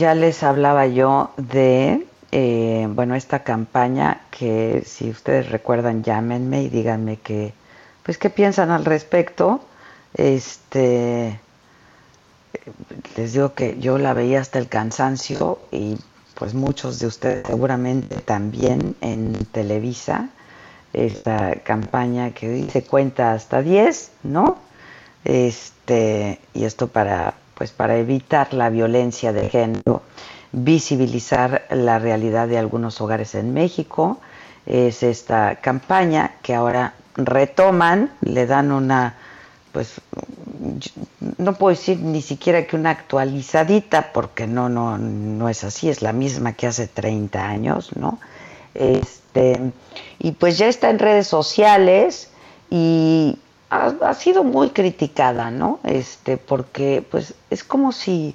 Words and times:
Ya 0.00 0.14
les 0.14 0.44
hablaba 0.44 0.86
yo 0.86 1.32
de, 1.38 2.06
eh, 2.30 2.86
bueno, 2.88 3.16
esta 3.16 3.42
campaña 3.42 4.20
que 4.30 4.84
si 4.86 5.10
ustedes 5.10 5.50
recuerdan, 5.50 6.04
llámenme 6.04 6.62
y 6.62 6.68
díganme 6.68 7.16
que, 7.16 7.52
pues, 8.04 8.16
qué 8.16 8.30
piensan 8.30 8.70
al 8.70 8.84
respecto. 8.84 9.60
Este, 10.14 11.40
les 13.16 13.32
digo 13.32 13.54
que 13.54 13.76
yo 13.80 13.98
la 13.98 14.14
veía 14.14 14.40
hasta 14.40 14.60
el 14.60 14.68
cansancio 14.68 15.58
y 15.72 15.96
pues 16.36 16.54
muchos 16.54 17.00
de 17.00 17.08
ustedes 17.08 17.44
seguramente 17.48 18.20
también 18.20 18.94
en 19.00 19.32
Televisa, 19.46 20.28
esta 20.92 21.56
campaña 21.64 22.30
que 22.30 22.48
dice 22.48 22.84
cuenta 22.84 23.32
hasta 23.32 23.62
10, 23.62 24.12
¿no? 24.22 24.58
Este, 25.24 26.38
y 26.54 26.66
esto 26.66 26.86
para 26.86 27.34
pues 27.58 27.72
para 27.72 27.96
evitar 27.96 28.54
la 28.54 28.70
violencia 28.70 29.32
de 29.32 29.50
género, 29.50 30.02
visibilizar 30.52 31.66
la 31.70 31.98
realidad 31.98 32.46
de 32.46 32.56
algunos 32.56 33.00
hogares 33.00 33.34
en 33.34 33.52
México. 33.52 34.20
Es 34.64 35.02
esta 35.02 35.56
campaña 35.56 36.36
que 36.40 36.54
ahora 36.54 36.94
retoman, 37.16 38.12
le 38.20 38.46
dan 38.46 38.70
una, 38.70 39.16
pues, 39.72 40.00
no 41.38 41.54
puedo 41.54 41.76
decir 41.76 41.98
ni 41.98 42.22
siquiera 42.22 42.64
que 42.64 42.76
una 42.76 42.90
actualizadita, 42.90 44.12
porque 44.12 44.46
no, 44.46 44.68
no, 44.68 44.96
no 44.96 45.48
es 45.48 45.64
así, 45.64 45.88
es 45.88 46.00
la 46.00 46.12
misma 46.12 46.52
que 46.52 46.68
hace 46.68 46.86
30 46.86 47.44
años, 47.44 47.90
¿no? 47.96 48.20
Este, 48.74 49.72
y 50.20 50.32
pues 50.32 50.58
ya 50.58 50.68
está 50.68 50.90
en 50.90 51.00
redes 51.00 51.26
sociales 51.26 52.30
y 52.70 53.36
ha, 53.70 54.14
sido 54.14 54.44
muy 54.44 54.70
criticada, 54.70 55.50
¿no? 55.50 55.80
Este, 55.84 56.36
porque 56.36 57.04
pues 57.10 57.34
es 57.50 57.64
como 57.64 57.92
si, 57.92 58.34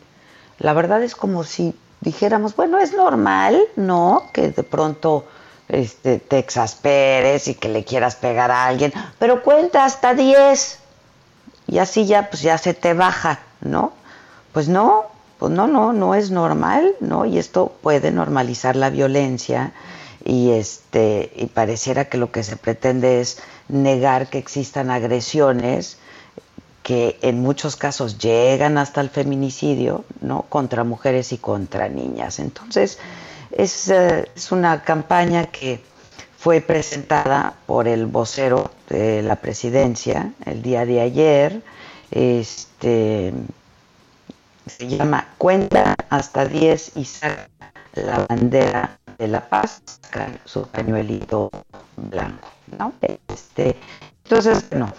la 0.59 0.73
verdad 0.73 1.03
es 1.03 1.15
como 1.15 1.43
si 1.43 1.75
dijéramos, 2.01 2.55
bueno, 2.55 2.79
es 2.79 2.93
normal, 2.93 3.59
¿no? 3.75 4.29
Que 4.31 4.49
de 4.49 4.63
pronto 4.63 5.25
este, 5.69 6.19
te 6.19 6.37
exasperes 6.37 7.47
y 7.47 7.55
que 7.55 7.69
le 7.69 7.83
quieras 7.83 8.15
pegar 8.15 8.51
a 8.51 8.65
alguien, 8.65 8.93
pero 9.17 9.41
cuenta 9.41 9.85
hasta 9.85 10.13
10 10.13 10.79
y 11.67 11.79
así 11.79 12.05
ya, 12.05 12.29
pues 12.29 12.41
ya 12.41 12.57
se 12.57 12.73
te 12.73 12.93
baja, 12.93 13.39
¿no? 13.61 13.93
Pues 14.51 14.67
no, 14.67 15.05
pues 15.39 15.51
no, 15.51 15.67
no, 15.67 15.93
no 15.93 16.13
es 16.13 16.29
normal, 16.29 16.93
¿no? 16.99 17.25
Y 17.25 17.37
esto 17.37 17.73
puede 17.81 18.11
normalizar 18.11 18.75
la 18.75 18.89
violencia 18.89 19.73
y 20.25 20.51
este 20.51 21.33
y 21.35 21.47
pareciera 21.47 22.05
que 22.05 22.17
lo 22.17 22.31
que 22.31 22.43
se 22.43 22.55
pretende 22.55 23.19
es 23.19 23.39
negar 23.69 24.29
que 24.29 24.37
existan 24.37 24.91
agresiones 24.91 25.97
que 26.83 27.17
en 27.21 27.39
muchos 27.39 27.77
casos 27.77 28.17
llegan 28.17 28.77
hasta 28.77 28.99
el 29.01 29.09
feminicidio, 29.09 30.03
¿no? 30.21 30.43
contra 30.43 30.83
mujeres 30.83 31.31
y 31.31 31.37
contra 31.37 31.87
niñas. 31.87 32.39
Entonces, 32.39 32.99
es, 33.51 33.87
eh, 33.89 34.29
es 34.35 34.51
una 34.51 34.83
campaña 34.83 35.45
que 35.45 35.81
fue 36.37 36.59
presentada 36.59 37.53
por 37.65 37.87
el 37.87 38.05
vocero 38.05 38.69
de 38.89 39.21
la 39.21 39.37
presidencia 39.37 40.33
el 40.45 40.61
día 40.61 40.85
de 40.85 40.99
ayer. 40.99 41.61
Este 42.11 43.33
se 44.65 44.87
llama 44.87 45.29
Cuenta 45.37 45.95
hasta 46.09 46.45
10 46.45 46.97
y 46.97 47.05
saca 47.05 47.47
la 47.93 48.25
bandera 48.27 48.99
de 49.23 49.29
la 49.29 49.47
paz, 49.47 49.81
su 50.43 50.67
pañuelito 50.67 51.49
blanco. 51.95 52.49
¿no? 52.77 52.91
Este, 53.01 53.77
entonces, 54.23 54.69
bueno, 54.69 54.91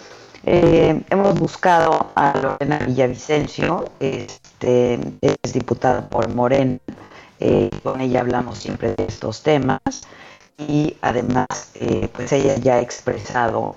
eh, 0.45 1.03
hemos 1.11 1.39
buscado 1.39 2.11
a 2.15 2.33
Lorena 2.39 2.79
Villavicencio, 2.79 3.91
este, 4.01 4.99
es 5.21 5.53
diputada 5.53 6.09
por 6.09 6.29
Morena, 6.35 6.79
eh, 7.39 7.69
con 7.83 8.01
ella 8.01 8.21
hablamos 8.21 8.59
siempre 8.59 8.95
de 8.95 9.05
estos 9.05 9.43
temas 9.43 9.81
y 10.57 10.97
además, 11.03 11.47
eh, 11.75 12.09
pues 12.11 12.33
ella 12.33 12.57
ya 12.57 12.77
ha 12.77 12.81
expresado, 12.81 13.77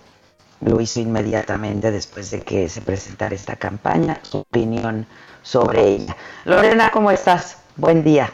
lo 0.61 0.79
hizo 0.79 1.01
inmediatamente 1.01 1.91
después 1.91 2.31
de 2.31 2.41
que 2.41 2.69
se 2.69 2.81
presentara 2.81 3.35
esta 3.35 3.57
campaña, 3.57 4.19
su 4.21 4.39
opinión 4.39 5.07
sobre 5.41 5.87
ella. 5.87 6.15
Lorena, 6.45 6.89
¿cómo 6.91 7.11
estás? 7.11 7.57
Buen 7.75 8.03
día. 8.03 8.31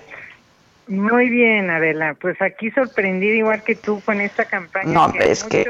Muy 0.87 1.29
bien, 1.29 1.69
Adela. 1.69 2.15
Pues 2.19 2.41
aquí 2.41 2.71
sorprendida 2.71 3.35
igual 3.35 3.63
que 3.63 3.75
tú 3.75 4.01
con 4.05 4.19
esta 4.21 4.45
campaña. 4.45 4.91
No, 4.91 5.13
es 5.19 5.43
que... 5.43 5.65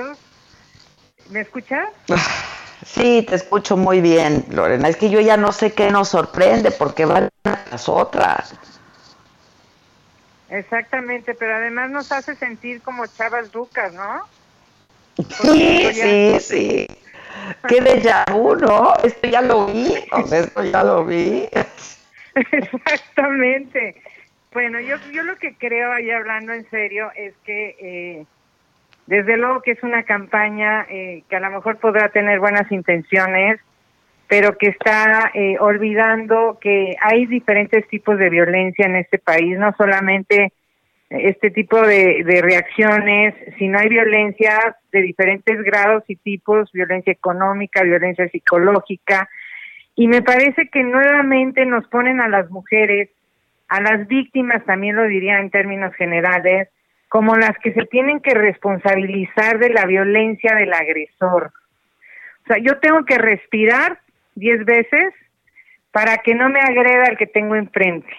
¿Me 1.30 1.42
escuchas? 1.42 1.90
Sí, 2.86 3.26
te 3.28 3.36
escucho 3.36 3.78
muy 3.78 4.02
bien, 4.02 4.46
Lorena. 4.50 4.90
Es 4.90 4.98
que 4.98 5.10
yo 5.10 5.22
ya 5.22 5.38
no 5.38 5.54
sé 5.54 5.72
qué 5.72 5.90
nos 5.90 6.10
sorprende 6.10 6.70
porque 6.70 7.06
van 7.06 7.30
las 7.44 7.88
otras. 7.88 8.54
Exactamente, 10.50 11.34
pero 11.34 11.56
además 11.56 11.90
nos 11.92 12.12
hace 12.12 12.36
sentir 12.36 12.82
como 12.82 13.08
chavas 13.08 13.54
ducas, 13.54 13.94
¿no? 13.94 14.28
sí, 15.30 15.94
sí, 15.94 16.38
sí. 16.40 16.88
Qué 17.68 17.82
de 17.82 18.14
vu, 18.32 18.56
¿no? 18.56 18.94
Esto 19.04 19.28
ya 19.28 19.42
lo 19.42 19.68
vi, 19.68 19.94
esto 20.32 20.64
ya 20.64 20.84
lo 20.84 21.06
vi. 21.06 21.48
Exactamente. 22.36 23.96
Bueno, 24.54 24.80
yo, 24.80 24.98
yo 25.12 25.24
lo 25.24 25.36
que 25.38 25.56
creo, 25.56 25.92
ahí 25.92 26.12
hablando 26.12 26.54
en 26.54 26.70
serio, 26.70 27.10
es 27.16 27.34
que 27.44 27.76
eh, 27.80 28.26
desde 29.08 29.36
luego 29.38 29.62
que 29.64 29.72
es 29.72 29.82
una 29.82 30.04
campaña 30.04 30.86
eh, 30.90 31.24
que 31.28 31.36
a 31.36 31.40
lo 31.40 31.50
mejor 31.50 31.78
podrá 31.80 32.10
tener 32.10 32.40
buenas 32.40 32.72
intenciones, 32.72 33.60
pero 34.28 34.56
que 34.58 34.68
está 34.68 35.32
eh, 35.34 35.58
olvidando 35.60 36.60
que 36.62 36.96
hay 37.02 37.26
diferentes 37.26 37.88
tipos 37.88 38.18
de 38.20 38.30
violencia 38.30 38.86
en 38.86 38.96
este 38.96 39.18
país, 39.18 39.58
no 39.58 39.74
solamente 39.76 40.54
este 41.10 41.50
tipo 41.50 41.82
de, 41.82 42.24
de 42.24 42.42
reacciones, 42.42 43.36
sino 43.58 43.80
hay 43.80 43.90
violencia 43.90 44.78
de 44.92 45.02
diferentes 45.02 45.62
grados 45.64 46.04
y 46.08 46.16
tipos, 46.16 46.72
violencia 46.72 47.12
económica, 47.12 47.84
violencia 47.84 48.28
psicológica, 48.30 49.28
y 49.96 50.08
me 50.08 50.22
parece 50.22 50.70
que 50.70 50.84
nuevamente 50.84 51.66
nos 51.66 51.88
ponen 51.88 52.20
a 52.20 52.30
las 52.30 52.50
mujeres 52.50 53.10
a 53.68 53.82
las 53.82 54.08
víctimas, 54.08 54.64
también 54.66 54.96
lo 54.96 55.04
diría 55.08 55.40
en 55.40 55.50
términos 55.50 55.94
generales, 55.96 56.70
como 57.10 57.36
las 57.36 57.58
que 57.60 57.74
se 57.74 57.86
tienen 57.86 58.20
que 58.22 58.34
responsabilizar 58.34 59.60
de 59.60 59.70
la 59.70 59.86
violencia 59.86 60.56
del 60.56 60.74
agresor. 60.74 61.52
O 62.44 62.48
sea, 62.48 62.58
yo 62.58 62.80
tengo 62.80 63.06
que 63.06 63.18
respirar 63.18 64.00
diez 64.36 64.66
veces 64.66 65.14
para 65.92 66.18
que 66.18 66.34
no 66.34 66.50
me 66.50 66.60
agreda 66.60 67.06
el 67.06 67.18
que 67.18 67.28
tengo 67.28 67.56
enfrente. 67.56 68.12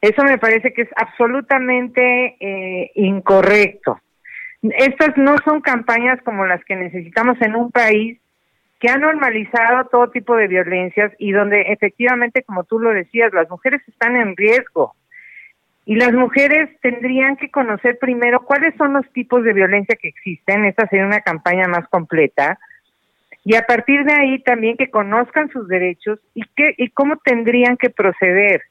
Eso 0.00 0.24
me 0.24 0.38
parece 0.38 0.72
que 0.72 0.82
es 0.82 0.88
absolutamente 0.96 2.36
eh, 2.40 2.90
incorrecto. 2.96 4.00
Estas 4.62 5.16
no 5.16 5.36
son 5.44 5.60
campañas 5.60 6.20
como 6.22 6.44
las 6.46 6.64
que 6.64 6.76
necesitamos 6.76 7.40
en 7.40 7.54
un 7.54 7.70
país 7.70 8.18
que 8.78 8.90
ha 8.90 8.98
normalizado 8.98 9.86
todo 9.86 10.10
tipo 10.10 10.36
de 10.36 10.48
violencias 10.48 11.12
y 11.18 11.32
donde 11.32 11.62
efectivamente, 11.62 12.42
como 12.42 12.64
tú 12.64 12.78
lo 12.78 12.90
decías, 12.90 13.32
las 13.32 13.48
mujeres 13.48 13.80
están 13.88 14.16
en 14.16 14.36
riesgo. 14.36 14.94
Y 15.86 15.94
las 15.94 16.12
mujeres 16.12 16.68
tendrían 16.80 17.36
que 17.36 17.50
conocer 17.50 17.98
primero 17.98 18.40
cuáles 18.44 18.74
son 18.76 18.92
los 18.92 19.10
tipos 19.12 19.44
de 19.44 19.52
violencia 19.52 19.96
que 20.00 20.08
existen. 20.08 20.64
Esta 20.64 20.88
sería 20.88 21.06
una 21.06 21.20
campaña 21.20 21.68
más 21.68 21.88
completa. 21.88 22.58
Y 23.44 23.54
a 23.54 23.62
partir 23.62 24.04
de 24.04 24.12
ahí 24.12 24.42
también 24.42 24.76
que 24.76 24.90
conozcan 24.90 25.48
sus 25.50 25.68
derechos 25.68 26.18
y, 26.34 26.42
qué, 26.56 26.74
y 26.76 26.90
cómo 26.90 27.16
tendrían 27.18 27.76
que 27.76 27.90
proceder. 27.90 28.62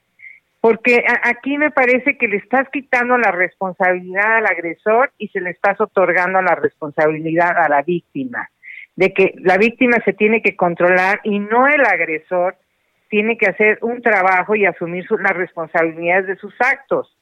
Porque 0.60 1.04
aquí 1.22 1.56
me 1.56 1.70
parece 1.70 2.18
que 2.18 2.28
le 2.28 2.36
estás 2.36 2.68
quitando 2.70 3.16
la 3.16 3.30
responsabilidad 3.30 4.36
al 4.36 4.46
agresor 4.46 5.10
y 5.16 5.28
se 5.28 5.40
le 5.40 5.50
estás 5.50 5.80
otorgando 5.80 6.42
la 6.42 6.54
responsabilidad 6.54 7.56
a 7.56 7.68
la 7.68 7.82
víctima 7.82 8.50
de 8.96 9.12
que 9.12 9.34
la 9.38 9.58
víctima 9.58 9.98
se 10.04 10.14
tiene 10.14 10.42
que 10.42 10.56
controlar 10.56 11.20
y 11.22 11.38
no 11.38 11.68
el 11.68 11.84
agresor 11.84 12.56
tiene 13.08 13.36
que 13.36 13.46
hacer 13.46 13.78
un 13.82 14.02
trabajo 14.02 14.56
y 14.56 14.66
asumir 14.66 15.06
las 15.20 15.36
responsabilidades 15.36 16.26
de 16.26 16.36
sus 16.36 16.54
actos. 16.60 17.14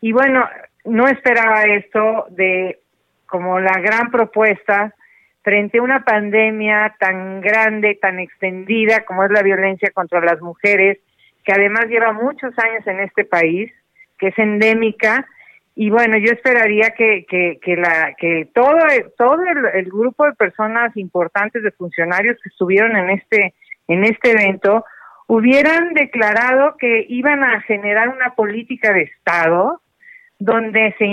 Y 0.00 0.12
bueno, 0.12 0.48
no 0.84 1.06
esperaba 1.06 1.62
esto 1.62 2.26
de 2.30 2.80
como 3.26 3.60
la 3.60 3.78
gran 3.80 4.10
propuesta 4.10 4.94
frente 5.42 5.78
a 5.78 5.82
una 5.82 6.04
pandemia 6.04 6.96
tan 6.98 7.40
grande, 7.40 7.98
tan 8.00 8.18
extendida 8.18 9.04
como 9.04 9.24
es 9.24 9.30
la 9.30 9.42
violencia 9.42 9.90
contra 9.92 10.20
las 10.20 10.40
mujeres, 10.40 10.98
que 11.44 11.52
además 11.52 11.86
lleva 11.86 12.12
muchos 12.12 12.56
años 12.58 12.86
en 12.86 13.00
este 13.00 13.24
país, 13.24 13.72
que 14.18 14.28
es 14.28 14.38
endémica 14.38 15.26
y 15.74 15.90
bueno, 15.90 16.18
yo 16.18 16.32
esperaría 16.32 16.90
que, 16.90 17.24
que, 17.26 17.58
que, 17.62 17.76
la, 17.76 18.14
que 18.18 18.48
todo, 18.54 18.78
todo 19.16 19.38
el, 19.72 19.86
grupo 19.86 20.26
de 20.26 20.34
personas 20.34 20.94
importantes, 20.96 21.62
de 21.62 21.70
funcionarios 21.72 22.36
que 22.42 22.50
estuvieron 22.50 22.94
en 22.96 23.10
este, 23.10 23.54
en 23.88 24.04
este 24.04 24.32
evento, 24.32 24.84
hubieran 25.28 25.94
declarado 25.94 26.76
que 26.76 27.06
iban 27.08 27.42
a 27.42 27.62
generar 27.62 28.10
una 28.10 28.34
política 28.34 28.92
de 28.92 29.02
Estado 29.02 29.80
donde 30.38 30.94
se, 30.98 31.06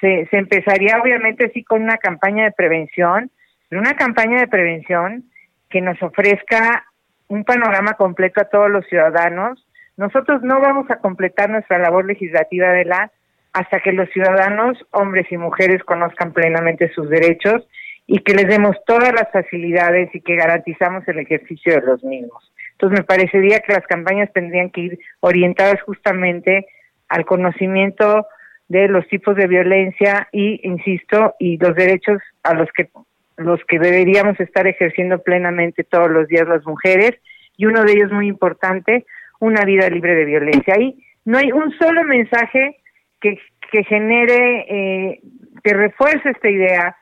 se, 0.00 0.26
se 0.28 0.36
empezaría 0.36 0.98
obviamente 1.00 1.50
sí 1.54 1.62
con 1.62 1.82
una 1.82 1.98
campaña 1.98 2.44
de 2.44 2.52
prevención, 2.52 3.30
una 3.70 3.94
campaña 3.94 4.40
de 4.40 4.48
prevención 4.48 5.24
que 5.68 5.80
nos 5.80 6.02
ofrezca 6.02 6.86
un 7.28 7.44
panorama 7.44 7.92
completo 7.92 8.40
a 8.40 8.48
todos 8.48 8.68
los 8.70 8.84
ciudadanos. 8.88 9.64
Nosotros 9.96 10.42
no 10.42 10.60
vamos 10.60 10.90
a 10.90 10.96
completar 10.96 11.48
nuestra 11.48 11.78
labor 11.78 12.06
legislativa 12.06 12.70
de 12.70 12.86
la 12.86 13.12
hasta 13.52 13.80
que 13.80 13.92
los 13.92 14.08
ciudadanos, 14.10 14.78
hombres 14.92 15.26
y 15.30 15.36
mujeres, 15.36 15.82
conozcan 15.84 16.32
plenamente 16.32 16.92
sus 16.92 17.08
derechos 17.08 17.66
y 18.06 18.20
que 18.20 18.34
les 18.34 18.48
demos 18.48 18.76
todas 18.86 19.12
las 19.12 19.30
facilidades 19.32 20.14
y 20.14 20.20
que 20.20 20.36
garantizamos 20.36 21.06
el 21.08 21.18
ejercicio 21.18 21.74
de 21.74 21.86
los 21.86 22.02
mismos. 22.04 22.52
Entonces 22.72 23.00
me 23.00 23.04
parecería 23.04 23.60
que 23.60 23.72
las 23.72 23.86
campañas 23.86 24.32
tendrían 24.32 24.70
que 24.70 24.80
ir 24.80 24.98
orientadas 25.20 25.82
justamente 25.82 26.66
al 27.08 27.24
conocimiento 27.24 28.26
de 28.68 28.88
los 28.88 29.06
tipos 29.08 29.36
de 29.36 29.48
violencia 29.48 30.28
y, 30.32 30.60
insisto, 30.66 31.34
y 31.38 31.58
los 31.58 31.74
derechos 31.74 32.22
a 32.42 32.54
los 32.54 32.68
que 32.72 32.88
los 33.36 33.58
que 33.64 33.78
deberíamos 33.78 34.38
estar 34.38 34.66
ejerciendo 34.66 35.22
plenamente 35.22 35.82
todos 35.82 36.10
los 36.10 36.28
días 36.28 36.46
las 36.46 36.64
mujeres 36.66 37.12
y 37.56 37.64
uno 37.64 37.84
de 37.84 37.92
ellos 37.92 38.12
muy 38.12 38.28
importante, 38.28 39.06
una 39.38 39.64
vida 39.64 39.88
libre 39.88 40.14
de 40.14 40.26
violencia. 40.26 40.74
Ahí 40.76 41.02
no 41.24 41.38
hay 41.38 41.50
un 41.50 41.72
solo 41.78 42.04
mensaje 42.04 42.79
que, 43.20 43.38
que 43.70 43.84
genere, 43.84 44.66
eh, 44.68 45.20
que 45.62 45.74
refuerce 45.74 46.30
esta 46.30 46.48
idea 46.48 46.96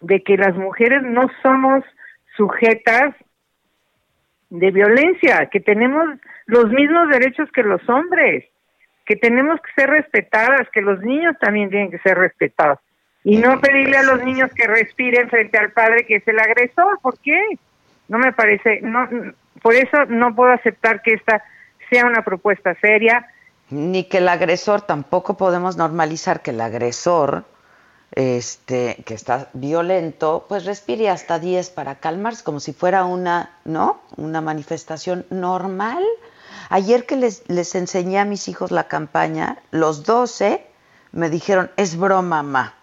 de 0.00 0.22
que 0.22 0.36
las 0.36 0.54
mujeres 0.56 1.02
no 1.02 1.28
somos 1.42 1.84
sujetas 2.36 3.14
de 4.50 4.70
violencia, 4.70 5.46
que 5.46 5.60
tenemos 5.60 6.04
los 6.46 6.70
mismos 6.70 7.08
derechos 7.08 7.50
que 7.52 7.62
los 7.62 7.86
hombres, 7.88 8.44
que 9.06 9.16
tenemos 9.16 9.60
que 9.60 9.72
ser 9.82 9.90
respetadas, 9.90 10.68
que 10.72 10.82
los 10.82 11.00
niños 11.00 11.36
también 11.40 11.70
tienen 11.70 11.90
que 11.90 11.98
ser 11.98 12.18
respetados. 12.18 12.78
Y 13.22 13.36
no 13.36 13.60
pedirle 13.60 13.98
a 13.98 14.02
los 14.02 14.24
niños 14.24 14.50
que 14.54 14.66
respiren 14.66 15.28
frente 15.28 15.58
al 15.58 15.72
padre 15.72 16.06
que 16.06 16.16
es 16.16 16.26
el 16.26 16.38
agresor, 16.38 16.98
¿por 17.02 17.18
qué? 17.20 17.38
No 18.08 18.18
me 18.18 18.32
parece, 18.32 18.80
no, 18.82 19.08
por 19.62 19.74
eso 19.74 20.06
no 20.06 20.34
puedo 20.34 20.52
aceptar 20.52 21.02
que 21.02 21.14
esta 21.14 21.42
sea 21.90 22.06
una 22.06 22.22
propuesta 22.22 22.74
seria 22.76 23.26
ni 23.70 24.04
que 24.04 24.18
el 24.18 24.28
agresor, 24.28 24.82
tampoco 24.82 25.36
podemos 25.36 25.76
normalizar 25.76 26.42
que 26.42 26.50
el 26.50 26.60
agresor, 26.60 27.44
este, 28.12 29.02
que 29.06 29.14
está 29.14 29.48
violento, 29.52 30.46
pues 30.48 30.64
respire 30.64 31.08
hasta 31.08 31.38
10 31.38 31.70
para 31.70 31.96
calmarse, 31.96 32.44
como 32.44 32.60
si 32.60 32.72
fuera 32.72 33.04
una, 33.04 33.58
¿no? 33.64 34.00
Una 34.16 34.40
manifestación 34.40 35.26
normal. 35.30 36.04
Ayer 36.68 37.06
que 37.06 37.16
les, 37.16 37.42
les 37.48 37.74
enseñé 37.74 38.18
a 38.18 38.24
mis 38.24 38.48
hijos 38.48 38.70
la 38.70 38.88
campaña, 38.88 39.58
los 39.70 40.04
12 40.04 40.66
me 41.12 41.30
dijeron, 41.30 41.70
es 41.76 41.96
broma, 41.96 42.42
mamá. 42.42 42.74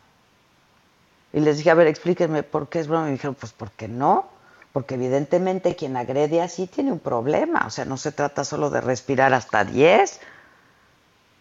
Y 1.34 1.40
les 1.40 1.58
dije, 1.58 1.72
a 1.72 1.76
ver, 1.76 1.88
explíquenme 1.88 2.44
por 2.44 2.70
qué 2.70 2.80
es 2.80 2.88
broma. 2.88 3.04
Y 3.04 3.08
me 3.08 3.12
dijeron, 3.14 3.36
pues 3.36 3.54
porque 3.54 3.88
no, 3.88 4.28
porque 4.74 4.96
evidentemente 4.96 5.76
quien 5.76 5.98
agrede 5.98 6.42
así 6.42 6.68
tiene 6.68 6.92
un 6.92 7.00
problema. 7.00 7.64
O 7.66 7.70
sea, 7.70 7.86
no 7.86 7.98
se 7.98 8.12
trata 8.12 8.44
solo 8.44 8.70
de 8.70 8.82
respirar 8.82 9.34
hasta 9.34 9.64
10 9.64 10.20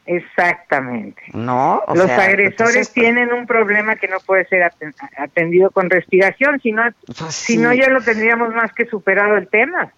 Exactamente. 0.07 1.21
No, 1.35 1.83
los 1.93 2.11
agresores 2.11 2.93
tienen 2.93 3.33
un 3.33 3.47
problema 3.47 3.97
que 3.97 4.07
no 4.07 4.19
puede 4.21 4.47
ser 4.47 4.71
atendido 5.17 5.71
con 5.71 5.91
respiración, 5.91 6.61
si 6.61 6.73
no, 6.73 6.85
pues 7.19 7.35
si 7.35 7.59
no 7.59 7.73
ya 7.75 7.89
lo 7.89 8.01
tendríamos 8.01 8.55
más 8.55 8.73
que 8.73 8.87
superado 8.87 9.37
el 9.37 9.49
tema. 9.49 9.93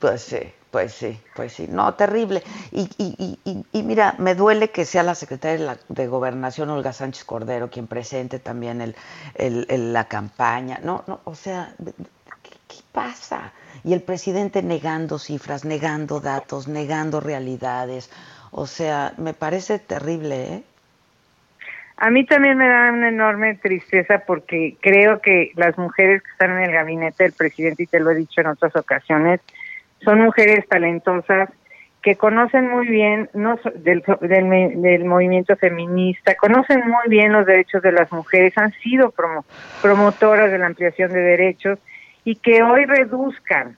Pues 0.00 0.22
sí, 0.22 0.40
pues 0.72 0.92
sí, 0.92 1.18
pues 1.36 1.52
sí. 1.52 1.68
No, 1.70 1.94
terrible. 1.94 2.42
Y, 2.72 2.90
y, 2.98 3.38
y, 3.44 3.64
y 3.72 3.82
mira, 3.84 4.16
me 4.18 4.34
duele 4.34 4.70
que 4.70 4.84
sea 4.84 5.04
la 5.04 5.14
secretaria 5.14 5.78
de, 5.88 6.06
Gobernación, 6.08 6.70
Olga 6.70 6.92
Sánchez 6.92 7.24
Cordero, 7.24 7.70
quien 7.70 7.86
presente 7.86 8.40
también 8.40 8.80
el, 8.80 8.96
el, 9.36 9.92
la 9.92 10.08
campaña. 10.08 10.80
No, 10.82 11.04
no, 11.06 11.20
o 11.22 11.36
sea, 11.36 11.72
¿qué 11.78 11.92
pasa? 12.96 13.52
Y 13.84 13.92
el 13.92 14.00
presidente 14.00 14.62
negando 14.62 15.18
cifras, 15.18 15.66
negando 15.66 16.18
datos, 16.18 16.66
negando 16.66 17.20
realidades. 17.20 18.10
O 18.50 18.66
sea, 18.66 19.12
me 19.18 19.34
parece 19.34 19.78
terrible, 19.78 20.54
¿eh? 20.54 20.62
A 21.98 22.10
mí 22.10 22.24
también 22.24 22.58
me 22.58 22.68
da 22.68 22.90
una 22.92 23.08
enorme 23.08 23.54
tristeza 23.54 24.22
porque 24.26 24.76
creo 24.80 25.20
que 25.20 25.52
las 25.56 25.78
mujeres 25.78 26.22
que 26.22 26.30
están 26.30 26.50
en 26.56 26.64
el 26.64 26.72
gabinete 26.72 27.24
del 27.24 27.32
presidente, 27.32 27.84
y 27.84 27.86
te 27.86 28.00
lo 28.00 28.10
he 28.10 28.14
dicho 28.14 28.40
en 28.40 28.48
otras 28.48 28.74
ocasiones, 28.76 29.40
son 30.02 30.20
mujeres 30.22 30.66
talentosas 30.68 31.50
que 32.02 32.16
conocen 32.16 32.68
muy 32.70 32.86
bien 32.86 33.30
no, 33.34 33.58
del, 33.74 34.02
del, 34.20 35.04
movimiento 35.04 35.56
feminista, 35.56 36.34
conocen 36.36 36.82
muy 36.86 37.08
bien 37.08 37.32
los 37.32 37.46
derechos 37.46 37.82
de 37.82 37.92
las 37.92 38.12
mujeres, 38.12 38.56
han 38.56 38.72
sido 38.72 39.12
promotoras 39.82 40.50
de 40.50 40.58
la 40.58 40.66
ampliación 40.66 41.12
de 41.12 41.20
derechos 41.20 41.78
y 42.26 42.34
que 42.34 42.60
hoy 42.60 42.84
reduzcan 42.86 43.76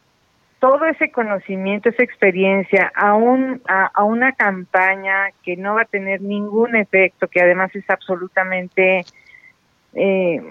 todo 0.59 0.87
ese 0.87 1.13
conocimiento, 1.13 1.91
esa 1.91 2.03
experiencia 2.03 2.91
a, 2.95 3.15
un, 3.15 3.61
a, 3.69 4.03
una 4.03 4.33
campaña 4.33 5.27
que 5.45 5.57
no 5.59 5.75
va 5.75 5.83
a 5.83 5.85
tener 5.85 6.23
ningún 6.23 6.75
efecto, 6.75 7.29
que 7.29 7.43
además 7.43 7.77
es 7.77 7.89
absolutamente, 7.91 9.05
eh, 9.93 10.43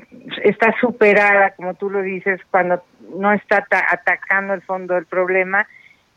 está 0.44 0.76
superada, 0.80 1.56
como 1.56 1.74
tú 1.74 1.90
lo 1.90 2.04
dices, 2.04 2.40
cuando 2.52 2.84
no 3.16 3.34
está 3.34 3.66
atacando 3.92 4.54
el 4.54 4.62
fondo 4.62 4.94
del 4.94 5.08
problema. 5.08 5.68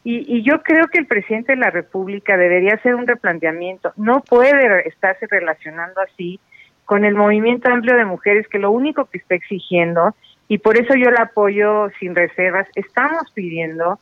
Y, 0.05 0.37
y 0.37 0.43
yo 0.43 0.63
creo 0.63 0.87
que 0.89 0.99
el 0.99 1.07
presidente 1.07 1.53
de 1.53 1.59
la 1.59 1.71
República 1.71 2.37
debería 2.37 2.75
hacer 2.75 2.95
un 2.95 3.07
replanteamiento. 3.07 3.95
No 3.97 4.21
puede 4.21 4.87
estarse 4.87 5.27
relacionando 5.31 6.03
así 6.03 6.41
con 6.85 7.07
el 7.07 7.15
movimiento 7.15 7.71
amplio 7.71 7.97
de 7.97 8.05
mujeres 8.05 8.47
que 8.49 8.59
lo 8.59 8.71
único 8.71 9.07
que 9.07 9.17
está 9.17 9.35
exigiendo 9.35 10.15
y 10.51 10.59
por 10.59 10.77
eso 10.77 10.95
yo 10.97 11.13
la 11.13 11.23
apoyo 11.23 11.91
sin 12.01 12.17
reservas. 12.17 12.67
Estamos 12.75 13.31
pidiendo 13.33 14.01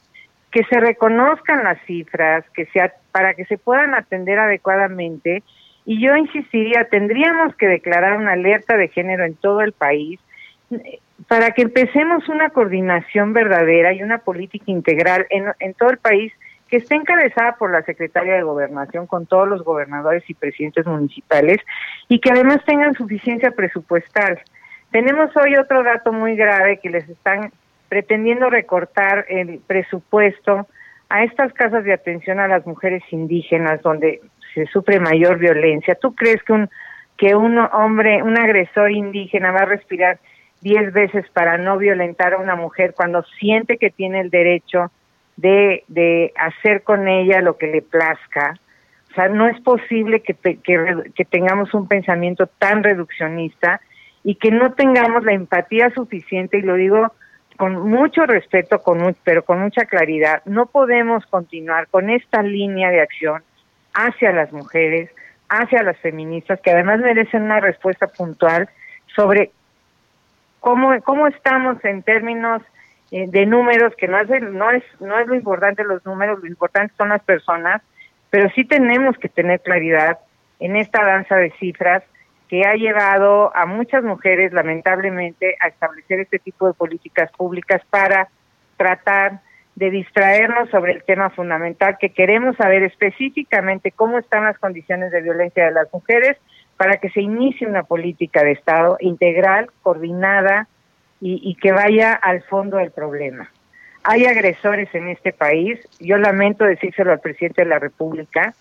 que 0.50 0.65
se 0.65 0.81
reconozcan 0.81 1.62
las 1.62 1.79
cifras, 1.83 2.43
que 2.55 2.65
sea 2.73 2.95
para 3.12 3.35
que 3.35 3.45
se 3.45 3.59
puedan 3.59 3.95
atender 3.95 4.39
adecuadamente 4.39 5.43
y 5.85 6.00
yo 6.00 6.17
insistiría, 6.17 6.88
tendríamos 6.90 7.55
que 7.57 7.67
declarar 7.67 8.17
una 8.17 8.33
alerta 8.33 8.78
de 8.78 8.88
género 8.88 9.26
en 9.26 9.35
todo 9.35 9.61
el 9.61 9.73
país 9.73 10.19
para 11.26 11.50
que 11.50 11.61
empecemos 11.61 12.26
una 12.31 12.49
coordinación 12.49 13.35
verdadera 13.35 13.93
y 13.93 14.02
una 14.02 14.17
política 14.17 14.64
integral 14.69 15.26
en, 15.28 15.52
en 15.61 15.75
todo 15.75 15.90
el 15.90 15.99
país 15.99 16.33
que 16.69 16.78
esté 16.78 16.95
encabezada 16.95 17.57
por 17.57 17.71
la 17.71 17.83
Secretaria 17.83 18.37
de 18.37 18.43
Gobernación 18.43 19.07
con 19.07 19.26
todos 19.26 19.47
los 19.47 19.62
gobernadores 19.64 20.25
y 20.28 20.35
presidentes 20.35 20.87
municipales 20.87 21.59
y 22.09 22.21
que 22.21 22.31
además 22.31 22.64
tengan 22.64 22.95
suficiencia 22.95 23.50
presupuestal. 23.50 24.40
Tenemos 24.90 25.30
hoy 25.37 25.57
otro 25.57 25.83
dato 25.83 26.12
muy 26.12 26.35
grave 26.37 26.78
que 26.78 26.90
les 26.90 27.09
están 27.09 27.52
pretendiendo 27.88 28.50
recortar 28.50 29.26
el 29.28 29.61
presupuesto 29.66 30.66
a 31.09 31.25
estas 31.25 31.52
casas 31.52 31.85
de 31.85 31.92
atención 31.92 32.38
a 32.40 32.49
las 32.49 32.66
mujeres 32.66 33.02
indígenas 33.11 33.83
donde 33.83 34.21
se 34.54 34.66
sufre 34.66 35.00
mayor 35.00 35.38
violencia. 35.38 35.95
¿Tú 35.95 36.14
crees 36.14 36.42
que 36.42 36.52
un 36.52 36.71
que 37.18 37.35
un 37.35 37.59
hombre, 37.59 38.23
un 38.23 38.38
agresor 38.38 38.92
indígena 38.92 39.50
va 39.50 39.62
a 39.62 39.66
respirar 39.66 40.21
diez 40.61 40.92
veces 40.92 41.28
para 41.30 41.59
no 41.59 41.76
violentar 41.76 42.33
a 42.33 42.38
una 42.38 42.54
mujer 42.54 42.95
cuando 42.95 43.25
siente 43.40 43.76
que 43.76 43.90
tiene 43.90 44.21
el 44.21 44.30
derecho 44.30 44.92
de, 45.37 45.83
de 45.88 46.33
hacer 46.37 46.83
con 46.83 47.09
ella 47.09 47.40
lo 47.40 47.59
que 47.59 47.66
le 47.66 47.83
plazca? 47.83 48.54
O 49.11 49.14
sea, 49.14 49.28
no 49.28 49.49
es 49.49 49.61
posible 49.61 50.21
que, 50.21 50.35
que, 50.35 51.11
que 51.12 51.25
tengamos 51.25 51.75
un 51.75 51.88
pensamiento 51.88 52.47
tan 52.47 52.85
reduccionista 52.85 53.80
y 54.25 54.34
que 54.37 54.50
no 54.50 54.72
tengamos 54.72 55.25
la 55.25 55.32
empatía 55.32 55.90
suficiente, 55.90 56.58
y 56.58 56.62
lo 56.62 56.75
digo 56.75 57.12
con 57.56 57.88
mucho 57.88 58.25
respeto, 58.25 58.80
con, 58.82 59.16
pero 59.25 59.44
con 59.44 59.60
mucha 59.60 59.84
claridad, 59.84 60.42
no 60.44 60.66
podemos 60.66 61.26
continuar 61.26 61.88
con 61.88 62.08
esta 62.08 62.42
línea 62.42 62.90
de 62.90 63.00
acción 63.00 63.42
hacia 63.94 64.30
las 64.32 64.52
mujeres, 64.52 65.10
hacia 65.48 65.82
las 65.82 65.96
feministas, 65.98 66.60
que 66.60 66.70
además 66.70 67.00
merecen 67.00 67.42
una 67.42 67.58
respuesta 67.58 68.06
puntual 68.06 68.68
sobre 69.14 69.50
cómo, 70.60 71.00
cómo 71.02 71.26
estamos 71.26 71.84
en 71.84 72.02
términos 72.02 72.62
eh, 73.10 73.26
de 73.26 73.46
números, 73.46 73.92
que 73.96 74.06
no 74.06 74.20
es, 74.20 74.28
no, 74.28 74.70
es, 74.70 74.84
no 75.00 75.18
es 75.18 75.26
lo 75.26 75.34
importante 75.34 75.82
los 75.82 76.04
números, 76.06 76.40
lo 76.40 76.46
importante 76.46 76.94
son 76.96 77.08
las 77.08 77.22
personas, 77.25 77.82
pero 78.30 78.50
sí 78.50 78.64
tenemos 78.64 79.16
que 79.18 79.28
tener 79.28 79.60
claridad 79.60 80.18
en 80.60 80.76
esta 80.76 81.02
danza 81.04 81.37
de 81.37 81.50
cifras 81.58 82.04
que 82.49 82.64
ha 82.64 82.75
llevado 82.75 83.55
a 83.55 83.67
muchas 83.67 84.02
mujeres, 84.02 84.52
lamentablemente, 84.52 85.57
a 85.61 85.69
establecer 85.69 86.21
este 86.21 86.38
tipo 86.38 86.67
de 86.67 86.75
políticas 86.75 87.31
públicas 87.33 87.83
para 87.90 88.28
tratar 88.76 89.40
de 89.76 89.90
distraernos 89.90 90.71
sobre 90.71 90.93
el 90.93 91.05
tema 91.05 91.31
fundamental 91.31 91.99
que 92.00 92.11
queremos 92.11 92.57
saber 92.57 92.83
específicamente 92.83 93.93
cómo 93.93 94.19
están 94.19 94.45
las 94.45 94.59
condiciones 94.59 95.12
de 95.12 95.23
violencia 95.23 95.67
de 95.67 95.71
las 95.71 95.93
mujeres 95.93 96.37
para 96.76 96.97
que 96.97 97.11
se 97.11 97.21
inicie 97.21 97.67
una 97.67 97.85
política 97.85 98.43
de 98.43 98.52
Estado 98.52 98.97
integral, 99.00 99.69
coordinada 99.83 100.67
y, 101.21 101.57
que 101.57 101.73
vaya 101.73 102.12
al 102.12 102.43
fondo 102.43 102.76
del 102.76 102.93
problema. 102.93 103.50
Hay 104.05 104.25
agresores 104.26 104.88
en 104.95 105.09
este 105.09 105.33
país, 105.33 105.78
yo 105.99 106.17
lamento 106.17 106.64
decírselo 106.64 107.11
al 107.12 107.21
presidente 107.21 107.62
de 107.62 107.69
la 107.69 107.81
República, 107.81 108.55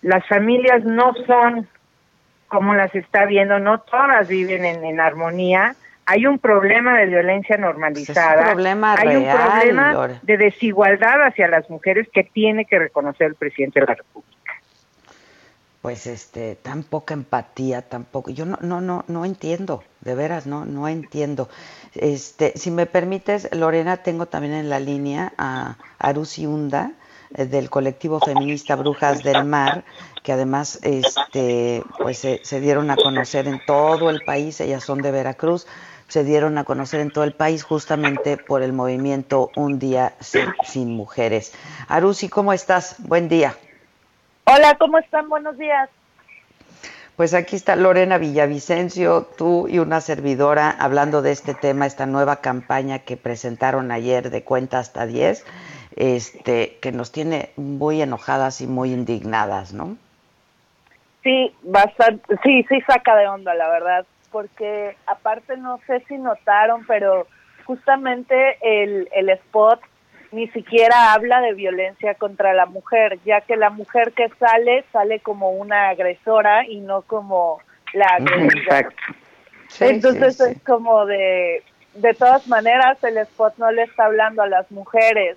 las 0.00 0.26
familias 0.26 0.84
no 0.84 1.12
son 1.26 1.68
como 2.52 2.74
las 2.74 2.94
está 2.94 3.24
viendo, 3.24 3.58
no 3.58 3.80
todas 3.80 4.28
viven 4.28 4.66
en, 4.66 4.84
en 4.84 5.00
armonía, 5.00 5.74
hay 6.04 6.26
un 6.26 6.38
problema 6.38 6.98
de 6.98 7.06
violencia 7.06 7.56
normalizada, 7.56 8.42
un 8.42 8.52
problema 8.52 8.94
hay 8.98 9.16
un 9.16 9.22
real, 9.22 9.38
problema 9.38 9.92
Lore. 9.94 10.20
de 10.20 10.36
desigualdad 10.36 11.26
hacia 11.26 11.48
las 11.48 11.70
mujeres 11.70 12.08
que 12.12 12.24
tiene 12.24 12.66
que 12.66 12.78
reconocer 12.78 13.28
el 13.28 13.36
presidente 13.36 13.80
de 13.80 13.86
la 13.86 13.94
República. 13.94 14.52
Pues 15.80 16.06
este, 16.06 16.56
tan 16.56 16.82
poca 16.82 17.14
empatía, 17.14 17.80
tampoco. 17.88 18.30
Yo 18.30 18.44
no, 18.44 18.58
no, 18.60 18.82
no, 18.82 19.04
no 19.08 19.24
entiendo, 19.24 19.82
de 20.02 20.14
veras, 20.14 20.46
no, 20.46 20.66
no 20.66 20.86
entiendo. 20.88 21.48
Este, 21.94 22.52
si 22.56 22.70
me 22.70 22.84
permites, 22.84 23.48
Lorena, 23.56 23.96
tengo 23.96 24.26
también 24.26 24.52
en 24.52 24.68
la 24.68 24.78
línea 24.78 25.32
a 25.38 25.76
Arusi 25.98 26.46
Hunda, 26.46 26.92
del 27.34 27.70
colectivo 27.70 28.20
feminista 28.20 28.76
Brujas 28.76 29.22
del 29.22 29.44
Mar, 29.44 29.84
que 30.22 30.32
además 30.32 30.78
este, 30.82 31.82
pues 31.98 32.18
se, 32.18 32.40
se 32.44 32.60
dieron 32.60 32.90
a 32.90 32.96
conocer 32.96 33.48
en 33.48 33.60
todo 33.66 34.10
el 34.10 34.22
país, 34.22 34.60
ellas 34.60 34.84
son 34.84 35.02
de 35.02 35.10
Veracruz, 35.10 35.66
se 36.08 36.24
dieron 36.24 36.58
a 36.58 36.64
conocer 36.64 37.00
en 37.00 37.10
todo 37.10 37.24
el 37.24 37.32
país 37.32 37.62
justamente 37.62 38.36
por 38.36 38.62
el 38.62 38.72
movimiento 38.72 39.50
Un 39.56 39.78
Día 39.78 40.14
Sin, 40.20 40.52
Sin 40.64 40.94
Mujeres. 40.94 41.54
Arusi, 41.88 42.28
¿cómo 42.28 42.52
estás? 42.52 42.96
Buen 42.98 43.28
día. 43.28 43.56
Hola, 44.44 44.76
¿cómo 44.78 44.98
están? 44.98 45.28
Buenos 45.28 45.56
días. 45.56 45.88
Pues 47.16 47.34
aquí 47.34 47.56
está 47.56 47.76
Lorena 47.76 48.18
Villavicencio, 48.18 49.28
tú 49.36 49.68
y 49.68 49.78
una 49.78 50.00
servidora 50.00 50.70
hablando 50.70 51.22
de 51.22 51.32
este 51.32 51.54
tema, 51.54 51.86
esta 51.86 52.06
nueva 52.06 52.36
campaña 52.36 53.00
que 53.00 53.16
presentaron 53.16 53.90
ayer 53.92 54.30
de 54.30 54.44
cuenta 54.44 54.78
hasta 54.78 55.06
10, 55.06 55.44
este, 55.96 56.78
que 56.80 56.92
nos 56.92 57.12
tiene 57.12 57.50
muy 57.56 58.02
enojadas 58.02 58.60
y 58.60 58.66
muy 58.66 58.92
indignadas, 58.92 59.72
¿no? 59.72 59.96
Sí, 61.22 61.54
bastante, 61.62 62.36
sí, 62.42 62.64
sí 62.68 62.80
saca 62.82 63.14
de 63.16 63.28
onda, 63.28 63.54
la 63.54 63.68
verdad, 63.68 64.06
porque 64.30 64.96
aparte 65.06 65.56
no 65.56 65.78
sé 65.86 66.04
si 66.08 66.18
notaron, 66.18 66.84
pero 66.86 67.26
justamente 67.64 68.58
el, 68.60 69.08
el 69.12 69.28
spot 69.30 69.80
ni 70.32 70.48
siquiera 70.48 71.12
habla 71.12 71.40
de 71.42 71.52
violencia 71.52 72.14
contra 72.14 72.54
la 72.54 72.66
mujer, 72.66 73.18
ya 73.24 73.42
que 73.42 73.56
la 73.56 73.70
mujer 73.70 74.12
que 74.12 74.30
sale 74.40 74.84
sale 74.90 75.20
como 75.20 75.50
una 75.50 75.90
agresora 75.90 76.66
y 76.66 76.80
no 76.80 77.02
como 77.02 77.60
la 77.92 78.06
agredida. 78.06 78.88
Sí, 79.68 79.84
Entonces 79.84 80.38
sí, 80.38 80.44
sí. 80.44 80.50
es 80.52 80.62
como 80.62 81.04
de, 81.06 81.62
de 81.94 82.14
todas 82.14 82.48
maneras 82.48 83.02
el 83.04 83.18
spot 83.18 83.54
no 83.58 83.70
le 83.70 83.82
está 83.82 84.06
hablando 84.06 84.42
a 84.42 84.48
las 84.48 84.70
mujeres 84.70 85.36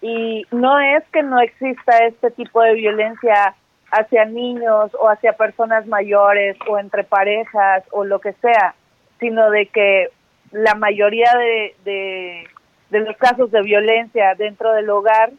y 0.00 0.46
no 0.50 0.78
es 0.80 1.04
que 1.12 1.22
no 1.22 1.40
exista 1.40 1.98
este 2.06 2.30
tipo 2.30 2.62
de 2.62 2.74
violencia 2.74 3.54
hacia 3.90 4.24
niños 4.24 4.90
o 4.98 5.08
hacia 5.08 5.32
personas 5.34 5.86
mayores 5.86 6.56
o 6.68 6.78
entre 6.78 7.04
parejas 7.04 7.84
o 7.90 8.04
lo 8.04 8.20
que 8.20 8.32
sea, 8.34 8.74
sino 9.18 9.50
de 9.50 9.66
que 9.66 10.08
la 10.52 10.74
mayoría 10.74 11.32
de, 11.36 11.74
de, 11.84 13.00
los 13.00 13.16
casos 13.16 13.50
de 13.50 13.62
violencia 13.62 14.34
dentro 14.36 14.72
del 14.72 14.88
hogar, 14.90 15.32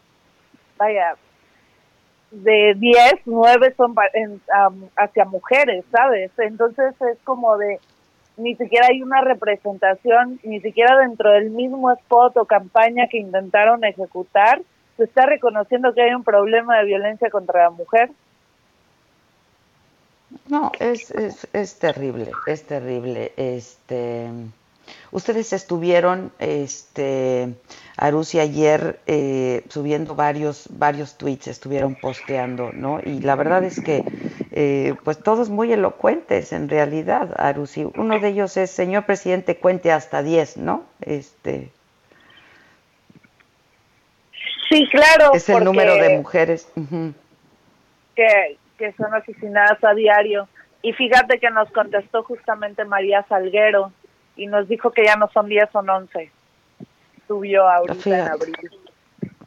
vaya, 0.78 1.16
de 2.32 2.76
10, 2.78 3.14
9 3.26 3.74
son 3.76 3.96
en, 4.14 4.42
am, 4.54 4.90
hacia 4.96 5.26
mujeres, 5.26 5.84
¿sabes? 5.92 6.32
Entonces 6.38 6.94
es 7.02 7.18
como 7.24 7.58
de, 7.58 7.80
ni 8.38 8.56
siquiera 8.56 8.88
hay 8.90 9.02
una 9.02 9.22
representación, 9.22 10.40
ni 10.44 10.60
siquiera 10.62 10.98
dentro 10.98 11.32
del 11.32 11.50
mismo 11.50 11.92
spot 11.92 12.38
o 12.38 12.46
campaña 12.46 13.08
que 13.08 13.18
intentaron 13.18 13.84
ejecutar, 13.84 14.62
se 14.98 15.04
está 15.04 15.26
reconociendo 15.26 15.94
que 15.94 16.02
hay 16.02 16.14
un 16.14 16.24
problema 16.24 16.78
de 16.78 16.86
violencia 16.86 17.30
contra 17.30 17.64
la 17.64 17.70
mujer. 17.70 18.12
No, 20.48 20.72
es, 20.80 21.12
es, 21.12 21.48
es 21.54 21.80
terrible, 21.80 22.32
es 22.48 22.64
terrible. 22.64 23.34
Este, 23.36 24.30
ustedes 25.12 25.54
estuvieron, 25.54 26.32
este, 26.40 27.54
Arusi 27.98 28.40
ayer 28.40 29.00
eh, 29.08 29.64
subiendo 29.70 30.16
varios, 30.16 30.68
varios 30.72 31.18
tweets, 31.18 31.48
estuvieron 31.48 31.96
posteando, 31.96 32.72
¿no? 32.72 33.00
Y 33.04 33.20
la 33.20 33.36
verdad 33.36 33.64
es 33.64 33.82
que, 33.82 34.04
eh, 34.52 34.96
pues 35.04 35.20
todos 35.24 35.50
muy 35.50 35.72
elocuentes 35.72 36.52
en 36.54 36.68
realidad, 36.70 37.34
Arusi. 37.38 37.86
Uno 37.96 38.20
de 38.20 38.28
ellos 38.30 38.58
es, 38.58 38.70
señor 38.72 39.06
presidente, 39.06 39.58
cuente 39.58 39.92
hasta 39.92 40.22
10, 40.24 40.58
¿no? 40.58 40.84
Este, 41.02 41.72
Sí, 44.70 44.88
claro. 44.90 45.32
es 45.34 45.50
el 45.50 45.64
número 45.66 45.96
de 45.96 46.18
mujeres. 46.18 46.72
que, 48.16 48.58
que 48.78 48.94
son 48.94 49.14
asesinadas 49.14 49.84
a 49.84 49.94
diario. 49.94 50.48
Y 50.82 50.94
fíjate 50.94 51.40
que 51.40 51.50
nos 51.52 51.70
contestó 51.72 52.24
justamente 52.24 52.86
María 52.86 53.26
Salguero 53.28 53.92
y 54.38 54.48
nos 54.48 54.68
dijo 54.70 54.92
que 54.92 55.04
ya 55.06 55.16
no 55.18 55.30
son 55.34 55.48
10, 55.48 55.70
son 55.72 55.90
11. 55.90 56.32
Subió 57.28 57.68
ahorita 57.68 58.10
en 58.10 58.28
abril. 58.28 58.56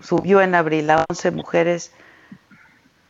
subió 0.00 0.40
en 0.42 0.54
abril 0.54 0.90
a 0.90 1.04
11 1.08 1.30
mujeres 1.30 1.94